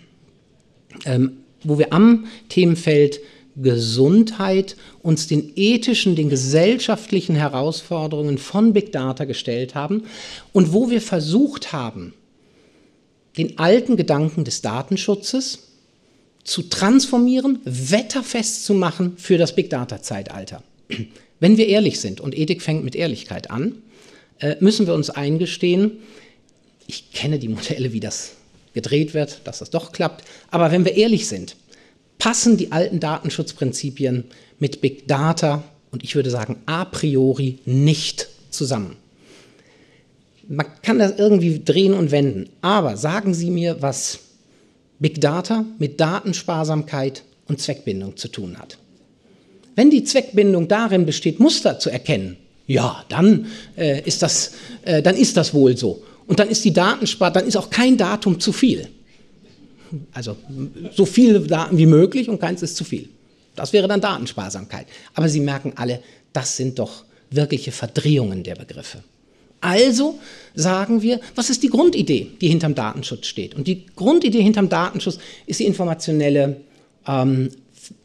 ähm, 1.04 1.32
wo 1.62 1.78
wir 1.78 1.92
am 1.92 2.26
Themenfeld 2.48 3.20
Gesundheit 3.56 4.76
uns 5.02 5.26
den 5.26 5.52
ethischen, 5.56 6.16
den 6.16 6.30
gesellschaftlichen 6.30 7.34
Herausforderungen 7.34 8.38
von 8.38 8.72
Big 8.72 8.92
Data 8.92 9.24
gestellt 9.24 9.74
haben 9.74 10.04
und 10.52 10.72
wo 10.72 10.88
wir 10.88 11.02
versucht 11.02 11.72
haben, 11.72 12.14
den 13.36 13.58
alten 13.58 13.96
Gedanken 13.96 14.44
des 14.44 14.62
Datenschutzes 14.62 15.70
zu 16.44 16.62
transformieren, 16.62 17.60
wetterfest 17.64 18.64
zu 18.64 18.74
machen 18.74 19.14
für 19.16 19.38
das 19.38 19.54
Big 19.54 19.70
Data-Zeitalter. 19.70 20.62
Wenn 21.40 21.56
wir 21.56 21.68
ehrlich 21.68 22.00
sind, 22.00 22.20
und 22.20 22.36
Ethik 22.36 22.60
fängt 22.60 22.84
mit 22.84 22.94
Ehrlichkeit 22.94 23.50
an, 23.50 23.82
äh, 24.40 24.56
müssen 24.60 24.86
wir 24.86 24.94
uns 24.94 25.10
eingestehen, 25.10 25.98
ich 26.86 27.12
kenne 27.12 27.38
die 27.38 27.48
Modelle, 27.48 27.92
wie 27.92 28.00
das 28.00 28.32
gedreht 28.74 29.14
wird, 29.14 29.40
dass 29.44 29.60
das 29.60 29.70
doch 29.70 29.92
klappt, 29.92 30.24
aber 30.50 30.70
wenn 30.70 30.84
wir 30.84 30.96
ehrlich 30.96 31.28
sind, 31.28 31.56
passen 32.18 32.56
die 32.56 32.72
alten 32.72 33.00
Datenschutzprinzipien 33.00 34.24
mit 34.58 34.80
Big 34.80 35.08
Data 35.08 35.64
und 35.90 36.04
ich 36.04 36.14
würde 36.14 36.30
sagen 36.30 36.56
a 36.66 36.84
priori 36.84 37.58
nicht 37.64 38.28
zusammen. 38.50 38.96
Man 40.52 40.66
kann 40.82 40.98
das 40.98 41.16
irgendwie 41.16 41.62
drehen 41.64 41.94
und 41.94 42.10
wenden. 42.10 42.48
Aber 42.60 42.96
sagen 42.96 43.34
Sie 43.34 43.50
mir, 43.50 43.80
was 43.82 44.18
Big 44.98 45.20
Data 45.20 45.64
mit 45.78 46.00
Datensparsamkeit 46.00 47.22
und 47.46 47.60
Zweckbindung 47.60 48.16
zu 48.16 48.26
tun 48.26 48.58
hat. 48.58 48.76
Wenn 49.76 49.90
die 49.90 50.02
Zweckbindung 50.02 50.66
darin 50.66 51.06
besteht, 51.06 51.38
Muster 51.38 51.78
zu 51.78 51.88
erkennen, 51.88 52.36
ja, 52.66 53.04
dann, 53.08 53.46
äh, 53.76 54.02
ist, 54.02 54.22
das, 54.22 54.54
äh, 54.82 55.00
dann 55.00 55.16
ist 55.16 55.36
das 55.36 55.54
wohl 55.54 55.76
so. 55.76 56.02
Und 56.26 56.40
dann 56.40 56.48
ist 56.48 56.64
die 56.64 56.72
Datenspar, 56.72 57.30
dann 57.30 57.46
ist 57.46 57.56
auch 57.56 57.70
kein 57.70 57.96
Datum 57.96 58.40
zu 58.40 58.52
viel. 58.52 58.88
Also 60.12 60.36
so 60.92 61.06
viele 61.06 61.40
Daten 61.40 61.78
wie 61.78 61.86
möglich 61.86 62.28
und 62.28 62.40
keins 62.40 62.62
ist 62.62 62.76
zu 62.76 62.82
viel. 62.82 63.08
Das 63.54 63.72
wäre 63.72 63.86
dann 63.86 64.00
Datensparsamkeit. 64.00 64.88
Aber 65.14 65.28
Sie 65.28 65.40
merken 65.40 65.74
alle, 65.76 66.02
das 66.32 66.56
sind 66.56 66.80
doch 66.80 67.04
wirkliche 67.30 67.70
Verdrehungen 67.70 68.42
der 68.42 68.56
Begriffe. 68.56 69.04
Also 69.60 70.18
sagen 70.54 71.02
wir, 71.02 71.20
was 71.34 71.50
ist 71.50 71.62
die 71.62 71.68
Grundidee, 71.68 72.30
die 72.40 72.48
hinterm 72.48 72.74
Datenschutz 72.74 73.26
steht? 73.26 73.54
Und 73.54 73.66
die 73.66 73.86
Grundidee 73.94 74.42
hinterm 74.42 74.68
Datenschutz 74.68 75.18
ist 75.46 75.60
die 75.60 75.66
informationelle, 75.66 76.56
ähm, 77.06 77.50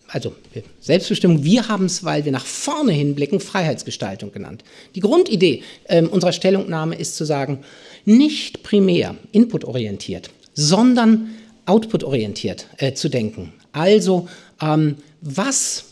also 0.08 0.36
Selbstbestimmung. 0.82 1.44
Wir 1.44 1.68
haben 1.68 1.86
es, 1.86 2.04
weil 2.04 2.26
wir 2.26 2.32
nach 2.32 2.46
vorne 2.46 2.92
hinblicken, 2.92 3.40
Freiheitsgestaltung 3.40 4.32
genannt. 4.32 4.64
Die 4.96 5.00
Grundidee 5.00 5.64
äh, 5.86 6.04
unserer 6.04 6.34
Stellungnahme 6.34 6.96
ist 6.96 7.16
zu 7.16 7.26
sagen, 7.26 7.60
nicht 8.04 8.64
primär 8.64 9.16
inputorientiert, 9.32 10.30
sondern 10.54 11.30
outputorientiert 11.66 12.68
äh, 12.78 12.94
zu 12.94 13.10
denken. 13.10 13.54
Also, 13.72 14.28
ähm, 14.62 14.98
was 15.22 15.86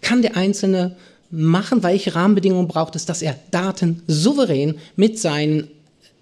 kann 0.00 0.22
der 0.22 0.36
Einzelne 0.36 0.96
machen, 1.30 1.82
welche 1.82 2.14
Rahmenbedingungen 2.14 2.68
braucht 2.68 2.96
es, 2.96 3.04
dass 3.04 3.22
er 3.22 3.38
Daten 3.50 4.02
souverän 4.06 4.76
mit 4.96 5.18
seinen 5.18 5.68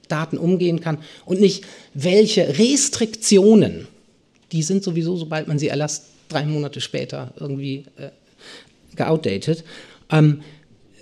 Daten 0.08 0.38
umgehen 0.38 0.80
kann 0.80 0.98
und 1.24 1.40
nicht 1.40 1.64
welche 1.94 2.58
Restriktionen, 2.58 3.88
die 4.52 4.62
sind 4.62 4.82
sowieso, 4.82 5.16
sobald 5.16 5.48
man 5.48 5.58
sie 5.58 5.68
erlasst, 5.68 6.06
drei 6.28 6.44
Monate 6.44 6.80
später 6.80 7.32
irgendwie 7.38 7.84
äh, 7.96 8.10
geoutdatet. 8.94 9.64
Ähm, 10.10 10.42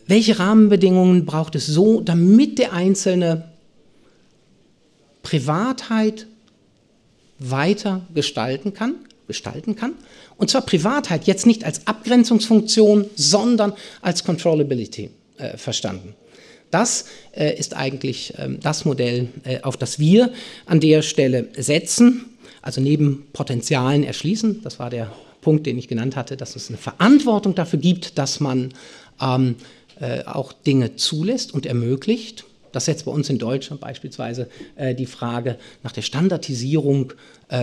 welche 0.06 0.38
Rahmenbedingungen 0.38 1.24
braucht 1.24 1.54
es 1.54 1.66
so, 1.66 2.00
damit 2.00 2.58
der 2.58 2.72
Einzelne 2.72 3.48
Privatheit 5.22 6.26
weiter 7.38 8.06
gestalten 8.14 8.74
kann, 8.74 8.96
gestalten 9.26 9.76
kann. 9.76 9.94
Und 10.36 10.50
zwar 10.50 10.62
Privatheit 10.62 11.26
jetzt 11.26 11.46
nicht 11.46 11.64
als 11.64 11.86
Abgrenzungsfunktion, 11.86 13.06
sondern 13.14 13.72
als 14.02 14.24
Controllability 14.24 15.10
äh, 15.38 15.56
verstanden. 15.56 16.14
Das 16.74 17.04
äh, 17.30 17.56
ist 17.56 17.76
eigentlich 17.76 18.36
äh, 18.36 18.48
das 18.60 18.84
Modell, 18.84 19.28
äh, 19.44 19.60
auf 19.62 19.76
das 19.76 20.00
wir 20.00 20.32
an 20.66 20.80
der 20.80 21.02
Stelle 21.02 21.48
setzen. 21.56 22.24
Also 22.62 22.80
neben 22.80 23.28
Potenzialen 23.32 24.02
erschließen, 24.02 24.60
das 24.64 24.80
war 24.80 24.90
der 24.90 25.12
Punkt, 25.40 25.66
den 25.66 25.78
ich 25.78 25.86
genannt 25.86 26.16
hatte, 26.16 26.36
dass 26.36 26.56
es 26.56 26.70
eine 26.70 26.78
Verantwortung 26.78 27.54
dafür 27.54 27.78
gibt, 27.78 28.18
dass 28.18 28.40
man 28.40 28.74
ähm, 29.20 29.54
äh, 30.00 30.24
auch 30.24 30.52
Dinge 30.52 30.96
zulässt 30.96 31.54
und 31.54 31.64
ermöglicht. 31.64 32.44
Das 32.72 32.86
setzt 32.86 33.04
bei 33.04 33.12
uns 33.12 33.30
in 33.30 33.38
Deutschland 33.38 33.80
beispielsweise 33.80 34.48
äh, 34.74 34.96
die 34.96 35.06
Frage 35.06 35.58
nach 35.84 35.92
der 35.92 36.02
Standardisierung 36.02 37.12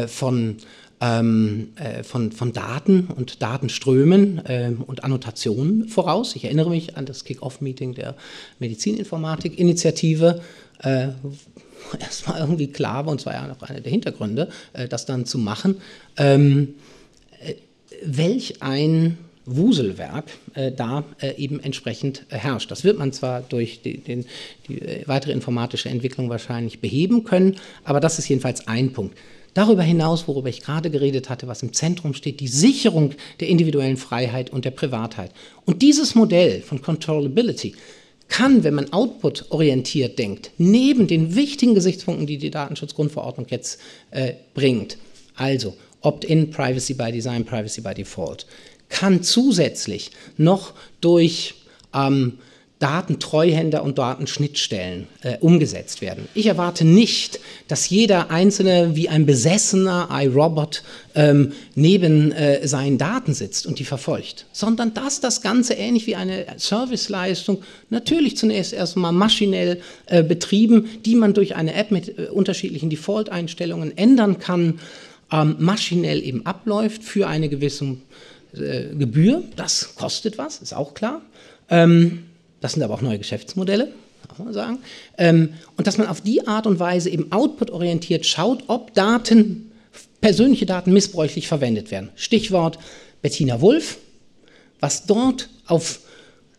von 0.07 0.57
ähm, 1.01 1.73
äh, 1.75 2.03
von, 2.03 2.31
von 2.31 2.53
Daten 2.53 3.07
und 3.07 3.41
Datenströmen 3.41 4.45
äh, 4.45 4.71
und 4.85 5.03
Annotationen 5.03 5.87
voraus. 5.87 6.35
Ich 6.35 6.45
erinnere 6.45 6.69
mich 6.69 6.95
an 6.95 7.05
das 7.05 7.25
Kick-Off-Meeting 7.25 7.95
der 7.95 8.15
Medizininformatik-Initiative, 8.59 10.41
äh, 10.83 11.07
erstmal 11.99 12.39
irgendwie 12.39 12.67
klar 12.67 13.05
war, 13.05 13.11
und 13.11 13.19
zwar 13.19 13.33
ja 13.33 13.47
noch 13.47 13.61
einer 13.63 13.81
der 13.81 13.91
Hintergründe, 13.91 14.49
äh, 14.73 14.87
das 14.87 15.05
dann 15.07 15.25
zu 15.25 15.39
machen. 15.39 15.81
Ähm, 16.17 16.75
äh, 17.43 17.55
welch 18.03 18.61
ein 18.61 19.17
Wuselwerk 19.45 20.25
äh, 20.53 20.71
da 20.71 21.03
äh, 21.19 21.35
eben 21.35 21.59
entsprechend 21.59 22.25
äh, 22.29 22.37
herrscht. 22.37 22.69
Das 22.69 22.83
wird 22.83 22.99
man 22.99 23.11
zwar 23.11 23.41
durch 23.41 23.81
die, 23.81 23.97
den, 23.97 24.25
die 24.67 24.81
äh, 24.81 25.07
weitere 25.07 25.31
informatische 25.31 25.89
Entwicklung 25.89 26.29
wahrscheinlich 26.29 26.79
beheben 26.79 27.23
können, 27.23 27.57
aber 27.83 27.99
das 27.99 28.19
ist 28.19 28.29
jedenfalls 28.29 28.67
ein 28.67 28.93
Punkt. 28.93 29.17
Darüber 29.53 29.83
hinaus, 29.83 30.27
worüber 30.27 30.49
ich 30.49 30.61
gerade 30.61 30.89
geredet 30.89 31.29
hatte, 31.29 31.47
was 31.47 31.61
im 31.61 31.73
Zentrum 31.73 32.13
steht, 32.13 32.39
die 32.39 32.47
Sicherung 32.47 33.13
der 33.39 33.49
individuellen 33.49 33.97
Freiheit 33.97 34.49
und 34.49 34.63
der 34.63 34.71
Privatheit. 34.71 35.31
Und 35.65 35.81
dieses 35.81 36.15
Modell 36.15 36.61
von 36.61 36.81
Controllability 36.81 37.75
kann, 38.29 38.63
wenn 38.63 38.75
man 38.75 38.93
output-orientiert 38.93 40.17
denkt, 40.17 40.51
neben 40.57 41.07
den 41.07 41.35
wichtigen 41.35 41.75
Gesichtspunkten, 41.75 42.27
die 42.27 42.37
die 42.37 42.49
Datenschutzgrundverordnung 42.49 43.47
jetzt 43.49 43.81
äh, 44.11 44.33
bringt, 44.53 44.97
also 45.35 45.75
Opt-in, 45.99 46.49
Privacy 46.49 46.93
by 46.93 47.11
Design, 47.11 47.43
Privacy 47.43 47.81
by 47.81 47.93
Default, 47.93 48.45
kann 48.87 49.21
zusätzlich 49.21 50.11
noch 50.37 50.73
durch 51.01 51.55
ähm, 51.93 52.39
Datentreuhänder 52.81 53.83
und 53.83 53.99
Datenschnittstellen 53.99 55.07
äh, 55.21 55.37
umgesetzt 55.39 56.01
werden. 56.01 56.27
Ich 56.33 56.47
erwarte 56.47 56.83
nicht, 56.83 57.39
dass 57.67 57.87
jeder 57.89 58.31
Einzelne 58.31 58.95
wie 58.95 59.07
ein 59.07 59.27
besessener 59.27 60.09
iRobot 60.11 60.83
ähm, 61.13 61.53
neben 61.75 62.31
äh, 62.31 62.67
seinen 62.67 62.97
Daten 62.97 63.35
sitzt 63.35 63.67
und 63.67 63.77
die 63.77 63.85
verfolgt, 63.85 64.47
sondern 64.51 64.95
dass 64.95 65.19
das 65.19 65.43
Ganze 65.43 65.75
ähnlich 65.75 66.07
wie 66.07 66.15
eine 66.15 66.47
Serviceleistung 66.57 67.61
natürlich 67.91 68.35
zunächst 68.35 68.73
erstmal 68.73 69.11
maschinell 69.11 69.79
äh, 70.07 70.23
betrieben, 70.23 70.89
die 71.05 71.15
man 71.15 71.35
durch 71.35 71.55
eine 71.55 71.75
App 71.75 71.91
mit 71.91 72.17
äh, 72.17 72.29
unterschiedlichen 72.31 72.89
Default-Einstellungen 72.89 73.95
ändern 73.95 74.39
kann, 74.39 74.79
ähm, 75.31 75.55
maschinell 75.59 76.23
eben 76.23 76.47
abläuft 76.47 77.03
für 77.03 77.27
eine 77.27 77.47
gewisse 77.47 77.97
äh, 78.53 78.95
Gebühr. 78.97 79.43
Das 79.55 79.93
kostet 79.95 80.39
was, 80.39 80.57
ist 80.57 80.73
auch 80.73 80.95
klar. 80.95 81.21
Ähm, 81.69 82.23
das 82.61 82.73
sind 82.73 82.83
aber 82.83 82.93
auch 82.93 83.01
neue 83.01 83.17
Geschäftsmodelle, 83.17 83.91
darf 84.27 84.39
man 84.39 84.53
sagen. 84.53 84.79
Ähm, 85.17 85.53
und 85.75 85.87
dass 85.87 85.97
man 85.97 86.07
auf 86.07 86.21
die 86.21 86.47
Art 86.47 86.67
und 86.67 86.79
Weise 86.79 87.09
eben 87.09 87.31
output-orientiert 87.31 88.25
schaut, 88.25 88.63
ob 88.67 88.93
Daten, 88.93 89.71
persönliche 90.21 90.65
Daten 90.65 90.93
missbräuchlich 90.93 91.47
verwendet 91.47 91.91
werden. 91.91 92.09
Stichwort 92.15 92.77
Bettina 93.21 93.59
Wulff, 93.61 93.97
was 94.79 95.05
dort 95.05 95.49
auf 95.65 95.99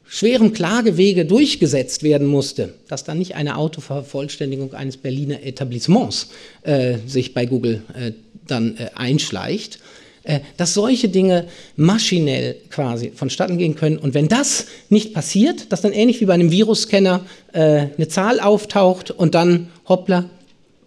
schwerem 0.05 0.53
Klagewege 0.53 1.25
durchgesetzt 1.25 2.03
werden 2.03 2.27
musste, 2.27 2.75
dass 2.88 3.05
dann 3.05 3.19
nicht 3.19 3.35
eine 3.35 3.57
Autovervollständigung 3.57 4.75
eines 4.75 4.99
Berliner 4.99 5.43
Etablissements 5.43 6.29
äh, 6.62 6.99
sich 7.07 7.33
bei 7.33 7.47
Google 7.47 7.83
äh, 7.95 8.12
dann 8.47 8.77
äh, 8.77 8.91
einschleicht 8.95 9.79
dass 10.57 10.75
solche 10.75 11.09
Dinge 11.09 11.47
maschinell 11.77 12.57
quasi 12.71 13.13
vonstatten 13.15 13.59
gehen 13.59 13.75
können. 13.75 13.99
Und 13.99 14.15
wenn 14.15 14.29
das 14.29 14.67
nicht 14.89 15.15
passiert, 15.15 15.73
dass 15.73 15.81
dann 15.81 15.93
ähnlich 15.93 16.21
wie 16.21 16.27
bei 16.27 16.35
einem 16.35 16.51
Virusscanner 16.51 17.25
äh, 17.53 17.87
eine 17.97 18.09
Zahl 18.09 18.41
auftaucht 18.41 19.11
und 19.11 19.35
dann 19.35 19.69
hoppla, 19.89 20.31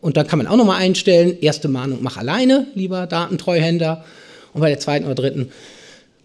und 0.02 0.18
da 0.18 0.24
kann 0.24 0.38
man 0.38 0.48
auch 0.48 0.56
nochmal 0.56 0.82
einstellen, 0.82 1.36
erste 1.42 1.68
Mahnung 1.68 2.00
mach 2.02 2.18
alleine, 2.18 2.68
lieber 2.76 3.08
Datentreuhänder. 3.08 4.06
Und 4.54 4.62
bei 4.62 4.70
der 4.70 4.80
zweiten 4.80 5.06
oder 5.06 5.16
dritten 5.16 5.52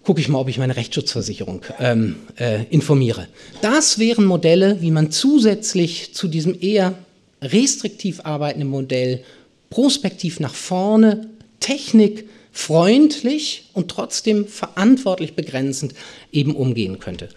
gucke 0.05 0.21
ich 0.21 0.29
mal, 0.29 0.39
ob 0.39 0.49
ich 0.49 0.59
meine 0.59 0.77
Rechtsschutzversicherung 0.77 1.63
ähm, 1.79 2.17
äh, 2.39 2.65
informiere. 2.71 3.27
Das 3.63 3.99
wären 3.99 4.25
Modelle, 4.25 4.81
wie 4.81 4.91
man 4.91 5.11
zusätzlich 5.11 6.15
zu 6.15 6.29
diesem 6.29 6.57
eher 6.61 6.95
restriktiv 7.43 8.21
arbeitenden 8.25 8.69
Modell 8.69 9.25
prospektiv 9.71 10.41
nach 10.41 10.55
vorne 10.55 11.29
Technik 11.61 12.29
freundlich 12.53 13.71
und 13.73 13.91
trotzdem 13.91 14.47
verantwortlich 14.47 15.35
begrenzend 15.35 15.95
eben 16.33 16.55
umgehen 16.55 16.99
könnte. 16.99 17.29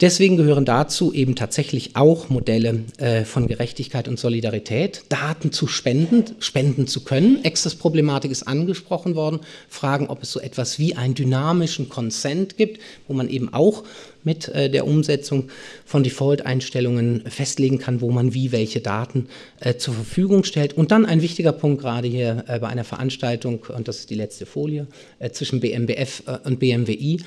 Deswegen 0.00 0.38
gehören 0.38 0.64
dazu 0.64 1.12
eben 1.12 1.36
tatsächlich 1.36 1.94
auch 1.94 2.30
Modelle 2.30 2.84
äh, 2.96 3.24
von 3.24 3.46
Gerechtigkeit 3.46 4.08
und 4.08 4.18
Solidarität, 4.18 5.02
Daten 5.10 5.52
zu 5.52 5.66
spenden, 5.66 6.24
spenden 6.38 6.86
zu 6.86 7.04
können. 7.04 7.40
Access-Problematik 7.44 8.30
ist 8.30 8.44
angesprochen 8.44 9.14
worden. 9.14 9.40
Fragen, 9.68 10.06
ob 10.06 10.22
es 10.22 10.32
so 10.32 10.40
etwas 10.40 10.78
wie 10.78 10.96
einen 10.96 11.14
dynamischen 11.14 11.90
Consent 11.90 12.56
gibt, 12.56 12.80
wo 13.08 13.12
man 13.12 13.28
eben 13.28 13.52
auch 13.52 13.84
mit 14.24 14.48
äh, 14.48 14.70
der 14.70 14.86
Umsetzung 14.86 15.50
von 15.84 16.02
Default-Einstellungen 16.02 17.24
festlegen 17.26 17.78
kann, 17.78 18.00
wo 18.00 18.10
man 18.10 18.32
wie 18.32 18.52
welche 18.52 18.80
Daten 18.80 19.26
äh, 19.60 19.74
zur 19.76 19.92
Verfügung 19.92 20.44
stellt. 20.44 20.72
Und 20.72 20.92
dann 20.92 21.04
ein 21.04 21.20
wichtiger 21.20 21.52
Punkt 21.52 21.82
gerade 21.82 22.08
hier 22.08 22.44
äh, 22.48 22.58
bei 22.58 22.68
einer 22.68 22.84
Veranstaltung, 22.84 23.66
und 23.76 23.86
das 23.86 23.98
ist 23.98 24.10
die 24.10 24.14
letzte 24.14 24.46
Folie, 24.46 24.86
äh, 25.18 25.30
zwischen 25.30 25.60
BMBF 25.60 26.22
äh, 26.26 26.38
und 26.44 26.58
BMWI. 26.58 27.20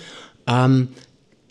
Ähm, 0.48 0.90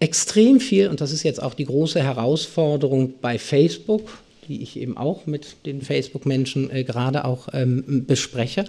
extrem 0.02 0.58
viel, 0.58 0.88
und 0.88 1.00
das 1.00 1.12
ist 1.12 1.22
jetzt 1.22 1.40
auch 1.40 1.54
die 1.54 1.64
große 1.64 2.02
Herausforderung 2.02 3.14
bei 3.20 3.38
Facebook, 3.38 4.18
die 4.48 4.60
ich 4.60 4.76
eben 4.76 4.96
auch 4.96 5.26
mit 5.26 5.64
den 5.64 5.80
Facebook-Menschen 5.80 6.70
äh, 6.70 6.82
gerade 6.82 7.24
auch 7.24 7.48
ähm, 7.52 8.04
bespreche. 8.06 8.64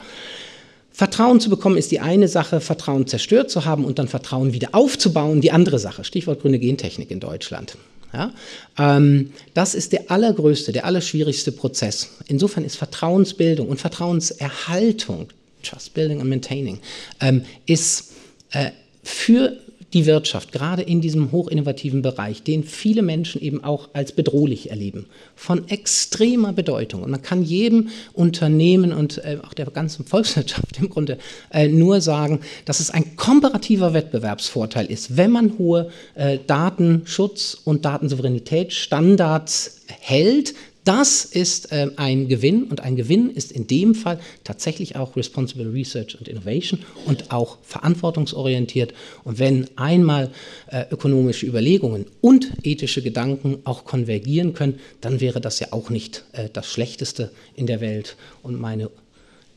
Vertrauen 0.91 1.39
zu 1.39 1.49
bekommen 1.49 1.75
ist 1.75 1.91
die 1.91 1.99
eine 1.99 2.27
Sache, 2.27 2.61
Vertrauen 2.61 3.07
zerstört 3.07 3.49
zu 3.49 3.65
haben 3.65 3.83
und 3.83 3.97
dann 3.97 4.07
Vertrauen 4.07 4.53
wieder 4.53 4.69
aufzubauen, 4.73 5.41
die 5.41 5.51
andere 5.51 5.79
Sache. 5.79 6.03
Stichwort 6.03 6.41
grüne 6.41 6.59
Gentechnik 6.59 7.09
in 7.09 7.19
Deutschland. 7.19 7.77
Ja? 8.13 8.31
Ähm, 8.77 9.31
das 9.55 9.73
ist 9.73 9.91
der 9.91 10.11
allergrößte, 10.11 10.71
der 10.71 10.85
allerschwierigste 10.85 11.51
Prozess. 11.51 12.09
Insofern 12.27 12.63
ist 12.63 12.75
Vertrauensbildung 12.75 13.69
und 13.69 13.81
Vertrauenserhaltung 13.81 15.29
Trust 15.63 15.95
Building 15.95 16.19
and 16.21 16.29
Maintaining, 16.29 16.79
ähm, 17.21 17.43
ist 17.65 18.11
äh, 18.51 18.69
für 19.01 19.57
die 19.93 20.05
Wirtschaft, 20.05 20.51
gerade 20.51 20.81
in 20.81 21.01
diesem 21.01 21.31
hochinnovativen 21.31 22.01
Bereich, 22.01 22.43
den 22.43 22.63
viele 22.63 23.01
Menschen 23.03 23.39
eben 23.41 23.63
auch 23.63 23.89
als 23.93 24.11
bedrohlich 24.11 24.69
erleben, 24.71 25.05
von 25.35 25.69
extremer 25.69 26.51
Bedeutung. 26.53 27.03
Und 27.03 27.11
man 27.11 27.21
kann 27.21 27.43
jedem 27.43 27.89
Unternehmen 28.13 28.91
und 28.91 29.19
äh, 29.19 29.37
auch 29.43 29.53
der 29.53 29.67
ganzen 29.67 30.05
Volkswirtschaft 30.05 30.77
im 30.79 30.89
Grunde 30.89 31.19
äh, 31.51 31.67
nur 31.67 32.01
sagen, 32.01 32.39
dass 32.65 32.79
es 32.79 32.89
ein 32.89 33.15
komparativer 33.15 33.93
Wettbewerbsvorteil 33.93 34.87
ist, 34.87 35.15
wenn 35.17 35.31
man 35.31 35.57
hohe 35.57 35.89
äh, 36.15 36.39
Datenschutz- 36.45 37.57
und 37.63 37.85
Datensouveränitätsstandards 37.85 39.81
hält, 39.99 40.55
das 40.83 41.23
ist 41.23 41.71
äh, 41.71 41.89
ein 41.95 42.27
Gewinn 42.27 42.65
und 42.65 42.81
ein 42.81 42.95
Gewinn 42.95 43.29
ist 43.29 43.51
in 43.51 43.67
dem 43.67 43.95
Fall 43.95 44.19
tatsächlich 44.43 44.95
auch 44.95 45.15
Responsible 45.15 45.71
Research 45.71 46.17
and 46.17 46.27
Innovation 46.27 46.79
und 47.05 47.31
auch 47.31 47.57
verantwortungsorientiert. 47.63 48.93
Und 49.23 49.39
wenn 49.39 49.67
einmal 49.77 50.31
äh, 50.67 50.85
ökonomische 50.91 51.45
Überlegungen 51.45 52.05
und 52.21 52.51
ethische 52.63 53.01
Gedanken 53.01 53.59
auch 53.63 53.85
konvergieren 53.85 54.53
können, 54.53 54.79
dann 54.99 55.21
wäre 55.21 55.39
das 55.39 55.59
ja 55.59 55.67
auch 55.71 55.89
nicht 55.89 56.25
äh, 56.33 56.49
das 56.51 56.67
Schlechteste 56.67 57.31
in 57.55 57.65
der 57.65 57.79
Welt. 57.79 58.17
Und 58.41 58.59
meine 58.59 58.89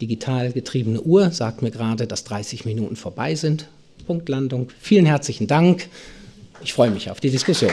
digital 0.00 0.52
getriebene 0.52 1.00
Uhr 1.00 1.30
sagt 1.30 1.62
mir 1.62 1.70
gerade, 1.70 2.06
dass 2.06 2.24
30 2.24 2.64
Minuten 2.64 2.96
vorbei 2.96 3.34
sind. 3.34 3.66
Punktlandung. 4.06 4.68
Vielen 4.78 5.06
herzlichen 5.06 5.46
Dank. 5.46 5.88
Ich 6.62 6.72
freue 6.72 6.90
mich 6.90 7.10
auf 7.10 7.20
die 7.20 7.30
Diskussion. 7.30 7.72